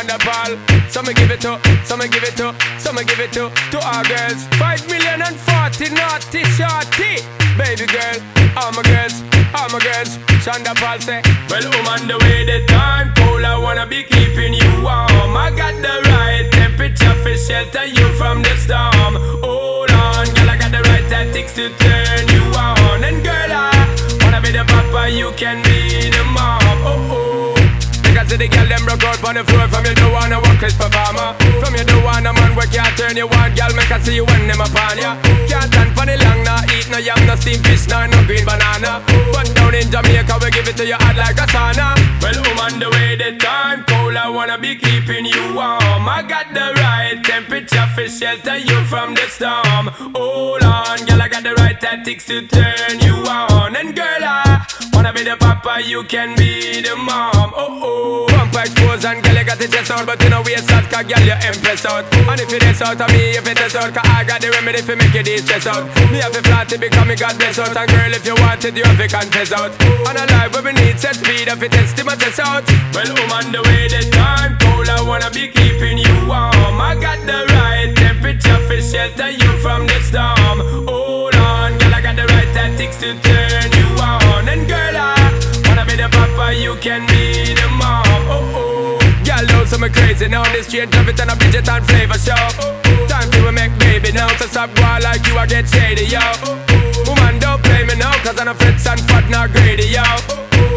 Shonda 0.00 0.18
Paul, 0.18 0.56
some 0.88 1.04
me 1.04 1.12
give 1.12 1.30
it 1.30 1.42
to, 1.42 1.60
some 1.84 1.98
me 1.98 2.08
give 2.08 2.22
it 2.22 2.34
to, 2.38 2.56
some 2.78 2.96
me 2.96 3.04
give 3.04 3.20
it 3.20 3.32
to, 3.32 3.52
to 3.70 3.78
our 3.84 4.02
girls. 4.04 4.48
Five 4.56 4.80
million 4.88 5.20
and 5.20 5.36
forty 5.36 5.92
naughty 5.92 6.40
shorty. 6.56 7.20
Baby 7.60 7.84
girl, 7.84 8.16
all 8.56 8.72
my 8.72 8.80
girls, 8.80 9.20
all 9.52 9.68
my 9.68 9.78
girls. 9.78 10.16
Shonda 10.40 10.72
Paul 10.80 11.00
say, 11.00 11.20
Well, 11.52 11.68
I'm 11.92 12.08
the 12.08 12.16
way, 12.16 12.46
the 12.48 12.64
time 12.64 13.12
cold. 13.14 13.44
I 13.44 13.58
wanna 13.58 13.84
be 13.84 14.02
keeping 14.04 14.54
you 14.54 14.72
warm. 14.80 15.36
I 15.36 15.52
got 15.54 15.76
the 15.76 16.00
right 16.08 16.48
temperature 16.50 17.12
for 17.20 17.36
shelter 17.36 17.84
you 17.84 18.08
from 18.16 18.42
the 18.42 18.56
storm. 18.56 19.20
Hold 19.44 19.90
on, 19.90 20.24
girl, 20.32 20.48
I 20.48 20.56
got 20.56 20.72
the 20.72 20.80
right 20.88 21.04
tactics 21.12 21.52
to 21.56 21.68
turn 21.76 22.24
you 22.32 22.40
on. 22.56 23.04
And 23.04 23.22
girl, 23.22 23.52
I 23.52 23.68
wanna 24.24 24.40
be 24.40 24.50
the 24.50 24.64
papa, 24.64 25.10
you 25.10 25.30
can 25.36 25.62
be 25.62 26.08
the 26.08 26.24
mom. 26.24 26.64
Oh 26.88 27.08
oh. 27.12 27.29
Because 28.30 28.46
the 28.46 28.54
girl 28.54 28.68
them 28.70 28.86
broke 28.86 29.02
out 29.02 29.18
on 29.26 29.34
the 29.34 29.42
floor. 29.42 29.66
From 29.66 29.82
you 29.82 29.94
don't 29.98 30.12
wanna 30.14 30.38
work 30.38 30.62
as 30.62 30.70
performer 30.78 31.34
From 31.58 31.74
you 31.74 31.82
don't 31.82 32.04
want 32.06 32.22
a 32.22 32.32
man 32.32 32.54
where 32.54 32.70
can't 32.70 32.94
turn 32.94 33.16
you 33.18 33.26
on. 33.26 33.50
Girl, 33.58 33.74
make 33.74 33.90
I 33.90 33.98
see 33.98 34.14
you 34.14 34.24
when 34.24 34.46
them 34.46 34.62
upon 34.62 35.02
ya. 35.02 35.18
Can't 35.50 35.66
stand 35.66 35.90
for 35.98 36.06
the 36.06 36.14
long, 36.14 36.38
nah 36.46 36.62
Eat 36.70 36.86
no 36.94 36.98
yam, 37.02 37.18
no 37.26 37.34
steamed 37.34 37.66
fish, 37.66 37.90
nah, 37.90 38.06
no 38.06 38.22
green 38.30 38.46
banana. 38.46 39.02
But 39.34 39.50
down 39.58 39.74
in 39.74 39.90
Jamaica, 39.90 40.38
we 40.38 40.50
give 40.54 40.68
it 40.70 40.78
to 40.78 40.86
you 40.86 40.94
hot 40.94 41.18
like 41.18 41.42
a 41.42 41.46
sauna. 41.50 41.98
Well, 42.22 42.38
on 42.62 42.78
the 42.78 42.86
way, 42.94 43.18
the 43.18 43.34
time 43.34 43.82
cold 43.90 44.14
I 44.14 44.30
wanna 44.30 44.58
be 44.62 44.78
keeping 44.78 45.26
you 45.26 45.50
warm. 45.50 46.06
I 46.06 46.22
got 46.22 46.54
the 46.54 46.70
right 46.78 47.18
temperature 47.26 47.90
for 47.98 48.06
shelter 48.06 48.58
you 48.62 48.78
from 48.86 49.18
the 49.18 49.26
storm. 49.26 49.90
Hold 50.14 50.62
on, 50.62 51.02
girl, 51.02 51.18
I 51.18 51.26
got 51.26 51.42
the 51.42 51.54
right 51.58 51.80
tactics 51.80 52.26
to 52.26 52.46
turn 52.46 53.02
you 53.02 53.26
on. 53.26 53.74
And 53.74 53.90
girl, 53.90 54.22
I 54.22 54.62
wanna 54.94 55.12
be 55.12 55.24
the 55.24 55.34
papa, 55.34 55.82
you 55.82 56.04
can 56.04 56.36
be 56.36 56.80
the 56.80 56.94
mom. 56.94 57.50
Oh, 57.58 57.80
oh 57.82 58.19
Pump 58.28 58.54
expose 58.54 59.04
and 59.04 59.22
girl, 59.22 59.36
you 59.36 59.44
got 59.44 59.58
the 59.58 59.66
chest 59.66 59.90
out 59.90 60.06
But 60.06 60.22
you 60.22 60.30
know 60.30 60.42
we 60.42 60.54
a 60.54 60.62
shot, 60.62 60.84
cause 60.90 61.06
girl, 61.06 61.24
you 61.24 61.38
impress 61.48 61.84
out. 61.86 62.04
And 62.14 62.40
if 62.40 62.50
you 62.50 62.60
it 62.60 62.76
is 62.76 62.82
out 62.82 63.00
of 63.00 63.08
me, 63.12 63.36
if 63.36 63.46
it 63.46 63.60
is 63.60 63.74
out 63.74 63.92
Cause 63.94 64.04
I 64.04 64.24
got 64.24 64.40
the 64.40 64.50
remedy 64.50 64.82
for 64.82 64.96
make 64.96 65.14
you 65.14 65.22
de-stress 65.22 65.66
out. 65.66 65.86
Me 66.12 66.18
have 66.20 66.32
to 66.32 66.42
flat 66.42 66.70
it 66.72 66.80
because 66.80 67.06
me 67.06 67.16
got 67.16 67.36
bless 67.38 67.58
out. 67.58 67.76
And 67.76 67.88
girl, 67.90 68.12
if 68.12 68.24
you 68.26 68.34
want 68.36 68.64
it, 68.64 68.76
you 68.76 68.84
have 68.84 68.98
to 68.98 69.08
confess 69.08 69.52
out. 69.52 69.72
On 70.06 70.16
a 70.16 70.24
life 70.28 70.52
where 70.52 70.62
we 70.62 70.72
need 70.72 70.98
set 71.00 71.16
speed 71.16 71.48
If 71.48 71.62
it 71.62 71.72
test, 71.72 71.96
my 72.04 72.14
test 72.14 72.40
out. 72.40 72.64
Well, 72.92 73.08
I'm 73.08 73.32
on 73.32 73.52
the 73.52 73.62
way, 73.64 73.88
the 73.88 74.02
time 74.12 74.58
cold 74.60 74.88
I 74.88 75.02
wanna 75.02 75.30
be 75.30 75.48
keeping 75.48 75.98
you 75.98 76.14
warm. 76.28 76.76
I 76.80 76.96
got 77.00 77.20
the 77.24 77.46
right 77.56 77.90
temperature 77.96 78.60
for 78.68 78.80
shelter 78.80 79.30
you 79.30 79.50
from 79.64 79.86
the 79.86 79.98
storm. 80.04 80.58
Hold 80.86 81.36
on, 81.36 81.78
girl, 81.78 81.94
I 81.94 82.00
got 82.02 82.16
the 82.16 82.26
right 82.26 82.50
tactics 82.52 82.98
to 83.00 83.16
turn 83.20 83.68
you 83.72 83.88
on. 84.02 84.48
And 84.48 84.68
girl, 84.68 84.96
I 84.96 85.16
wanna 85.66 85.84
be 85.86 85.96
the 85.96 86.08
papa, 86.12 86.54
you 86.54 86.76
can 86.76 87.06
be 87.08 87.54
the 87.54 87.68
mom. 87.78 88.09
Girl, 89.26 89.46
know 89.52 89.64
some 89.64 89.86
crazy 89.92 90.28
now. 90.28 90.44
This 90.52 90.66
straight 90.66 90.92
love 90.94 91.08
it 91.08 91.20
and 91.20 91.30
a 91.30 91.36
Bridget 91.36 91.68
and 91.68 91.84
flavor 91.86 92.18
show. 92.18 92.44
Time 93.08 93.30
to 93.30 93.52
make 93.52 93.76
baby 93.78 94.12
now. 94.12 94.28
So 94.38 94.46
stop 94.46 94.74
going 94.74 95.02
like 95.02 95.26
you, 95.26 95.36
I 95.36 95.46
get 95.46 95.68
shady, 95.68 96.06
yo. 96.06 96.22
Woman, 97.06 97.38
don't 97.38 97.62
play 97.62 97.84
me 97.84 97.94
now, 97.96 98.14
cause 98.22 98.38
I'm 98.38 98.48
a 98.48 98.52
and 98.52 99.00
fat, 99.08 99.28
not 99.28 99.50
greedy, 99.52 99.88
yo. 99.88 100.04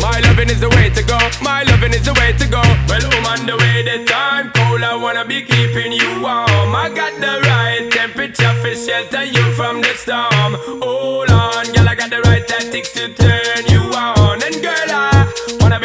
My 0.01 0.19
loving 0.21 0.49
is 0.49 0.59
the 0.59 0.69
way 0.69 0.89
to 0.89 1.03
go. 1.03 1.17
My 1.41 1.63
loving 1.63 1.93
is 1.93 2.05
the 2.05 2.13
way 2.13 2.34
to 2.34 2.47
go. 2.47 2.61
Well, 2.89 3.05
on 3.31 3.45
the 3.45 3.55
way, 3.57 3.84
the 3.84 4.05
time 4.05 4.51
cold. 4.51 4.84
I 4.84 4.95
wanna 4.95 5.25
be 5.25 5.41
keeping 5.41 5.91
you 5.91 6.09
warm. 6.21 6.75
I 6.75 6.89
got 6.93 7.13
the 7.19 7.34
right 7.47 7.89
temperature 7.91 8.53
for 8.61 8.75
shelter 8.75 9.23
you 9.23 9.45
from 9.53 9.81
the 9.81 9.93
storm. 9.95 10.55
Hold 10.81 11.31
on, 11.31 11.65
girl, 11.73 11.88
I 11.88 11.95
got 11.95 12.09
the 12.09 12.21
right 12.21 12.45
tactics 12.47 12.91
to 12.93 13.13
turn 13.13 13.65
you 13.67 13.72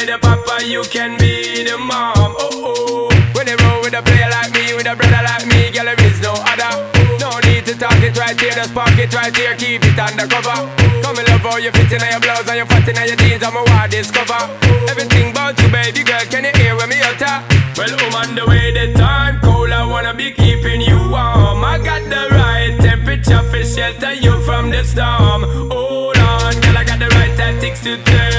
the 0.08 0.18
papa, 0.18 0.64
you 0.64 0.82
can 0.88 1.18
be 1.20 1.62
the 1.68 1.76
mom. 1.76 2.32
Oh 2.40 2.64
oh. 2.64 3.08
When 3.36 3.44
they 3.44 3.56
roll 3.60 3.84
with 3.84 3.92
a 3.92 4.00
player 4.00 4.28
like 4.32 4.52
me, 4.56 4.72
with 4.72 4.88
a 4.88 4.96
brother 4.96 5.20
like 5.20 5.44
me, 5.44 5.68
girl, 5.68 5.84
there 5.84 6.00
is 6.00 6.16
no 6.24 6.32
other. 6.32 6.72
No 7.20 7.28
need 7.44 7.68
to 7.68 7.76
talk 7.76 8.00
it 8.00 8.16
right 8.16 8.32
here, 8.40 8.56
just 8.56 8.72
park 8.72 8.96
it 8.96 9.12
right 9.12 9.34
here, 9.36 9.54
keep 9.54 9.84
it 9.84 9.98
undercover. 10.00 10.64
Come 11.04 11.20
and 11.20 11.28
love 11.28 11.44
how 11.44 11.60
you 11.60 11.70
fit 11.76 11.92
in 11.92 12.00
your 12.00 12.20
blouse 12.24 12.48
and 12.48 12.56
you 12.56 12.64
fat 12.64 12.88
in 12.88 12.96
your 13.04 13.20
jeans, 13.20 13.44
I'm 13.44 13.56
a 13.56 13.62
wild 13.68 13.90
discover. 13.92 14.40
Everything 14.88 15.30
about 15.30 15.60
you, 15.60 15.68
baby 15.68 16.02
girl, 16.02 16.24
can 16.32 16.48
you 16.48 16.56
hear 16.56 16.72
when 16.76 16.88
me 16.88 17.04
utter? 17.04 17.44
Well, 17.76 17.92
I'm 17.92 18.14
on 18.16 18.28
the 18.34 18.48
way, 18.48 18.72
the 18.72 18.96
time 18.96 19.40
cold, 19.44 19.70
I 19.70 19.84
wanna 19.84 20.14
be 20.14 20.32
keeping 20.32 20.80
you 20.80 20.96
warm. 21.12 21.60
I 21.60 21.76
got 21.84 22.02
the 22.08 22.32
right 22.32 22.72
temperature 22.80 23.44
for 23.52 23.60
shelter 23.60 24.14
you 24.14 24.40
from 24.48 24.70
the 24.70 24.84
storm. 24.84 25.44
Hold 25.68 26.16
on, 26.16 26.56
girl, 26.64 26.80
I 26.80 26.84
got 26.88 26.98
the 26.98 27.12
right 27.12 27.36
tactics 27.36 27.84
to 27.84 28.00
turn 28.08 28.37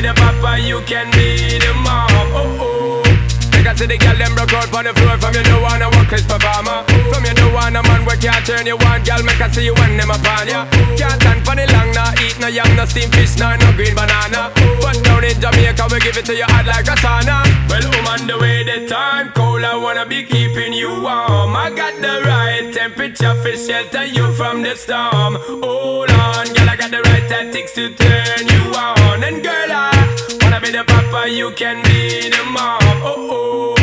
be 0.00 0.08
the 0.08 0.14
papa, 0.14 0.58
you 0.60 0.80
can 0.82 1.10
be 1.12 1.58
the 1.58 1.72
mom. 1.74 2.08
Oh 2.32 2.58
oh. 2.60 3.50
Make 3.52 3.66
I 3.66 3.74
see 3.74 3.86
the 3.86 3.98
girl 3.98 4.16
them 4.16 4.34
broke 4.34 4.54
out 4.54 4.72
on 4.74 4.84
the 4.84 4.94
floor 4.94 5.18
From 5.18 5.34
you 5.34 5.42
don't 5.42 5.62
wanna 5.62 5.90
work 5.90 6.12
as 6.12 6.24
performer 6.24 6.89
You 7.24 7.34
don't 7.34 7.52
want 7.52 7.76
a 7.76 7.82
man 7.82 8.04
where 8.04 8.16
can't 8.16 8.44
turn 8.46 8.66
you 8.66 8.76
on. 8.88 9.02
Girl, 9.04 9.22
make 9.22 9.40
I 9.40 9.50
see 9.50 9.64
you 9.64 9.74
when 9.74 9.96
them 9.96 10.10
upon 10.10 10.48
ya. 10.48 10.66
Can't 10.96 11.20
stand 11.20 11.44
for 11.44 11.54
the 11.54 11.66
long, 11.72 11.92
nah 11.92 12.12
Eat 12.24 12.38
no 12.40 12.48
yam, 12.48 12.68
no 12.76 12.84
steamed 12.84 13.14
fish, 13.14 13.36
nah, 13.38 13.56
no 13.56 13.72
green 13.72 13.94
banana. 13.94 14.52
But 14.80 15.02
down 15.04 15.24
in 15.24 15.40
Jamaica, 15.40 15.88
we 15.90 16.00
give 16.00 16.16
it 16.16 16.24
to 16.26 16.34
you 16.34 16.44
hot 16.44 16.66
like 16.66 16.88
a 16.88 16.96
sauna. 17.00 17.44
Well, 17.68 17.84
I'm 18.08 18.26
the 18.26 18.38
way, 18.38 18.64
the 18.64 18.86
time 18.86 19.32
cold 19.32 19.64
I 19.64 19.76
wanna 19.76 20.06
be 20.06 20.24
keeping 20.24 20.72
you 20.72 20.90
warm. 20.90 21.56
I 21.56 21.70
got 21.74 21.94
the 22.00 22.22
right 22.26 22.72
temperature 22.72 23.34
for 23.42 23.56
shelter 23.56 24.04
you 24.04 24.32
from 24.34 24.62
the 24.62 24.74
storm. 24.76 25.36
Hold 25.62 26.10
on, 26.10 26.46
girl, 26.54 26.68
I 26.68 26.76
got 26.76 26.90
the 26.90 27.02
right 27.02 27.26
tactics 27.28 27.72
to 27.74 27.94
turn 27.94 28.48
you 28.48 28.62
on. 28.74 29.22
And 29.22 29.42
girl, 29.42 29.70
I 29.70 30.38
wanna 30.42 30.60
be 30.60 30.70
the 30.70 30.84
papa, 30.84 31.30
you 31.30 31.52
can 31.52 31.82
be 31.84 32.28
the 32.28 32.42
mom. 32.44 32.80
Oh, 33.02 33.74
oh 33.76 33.79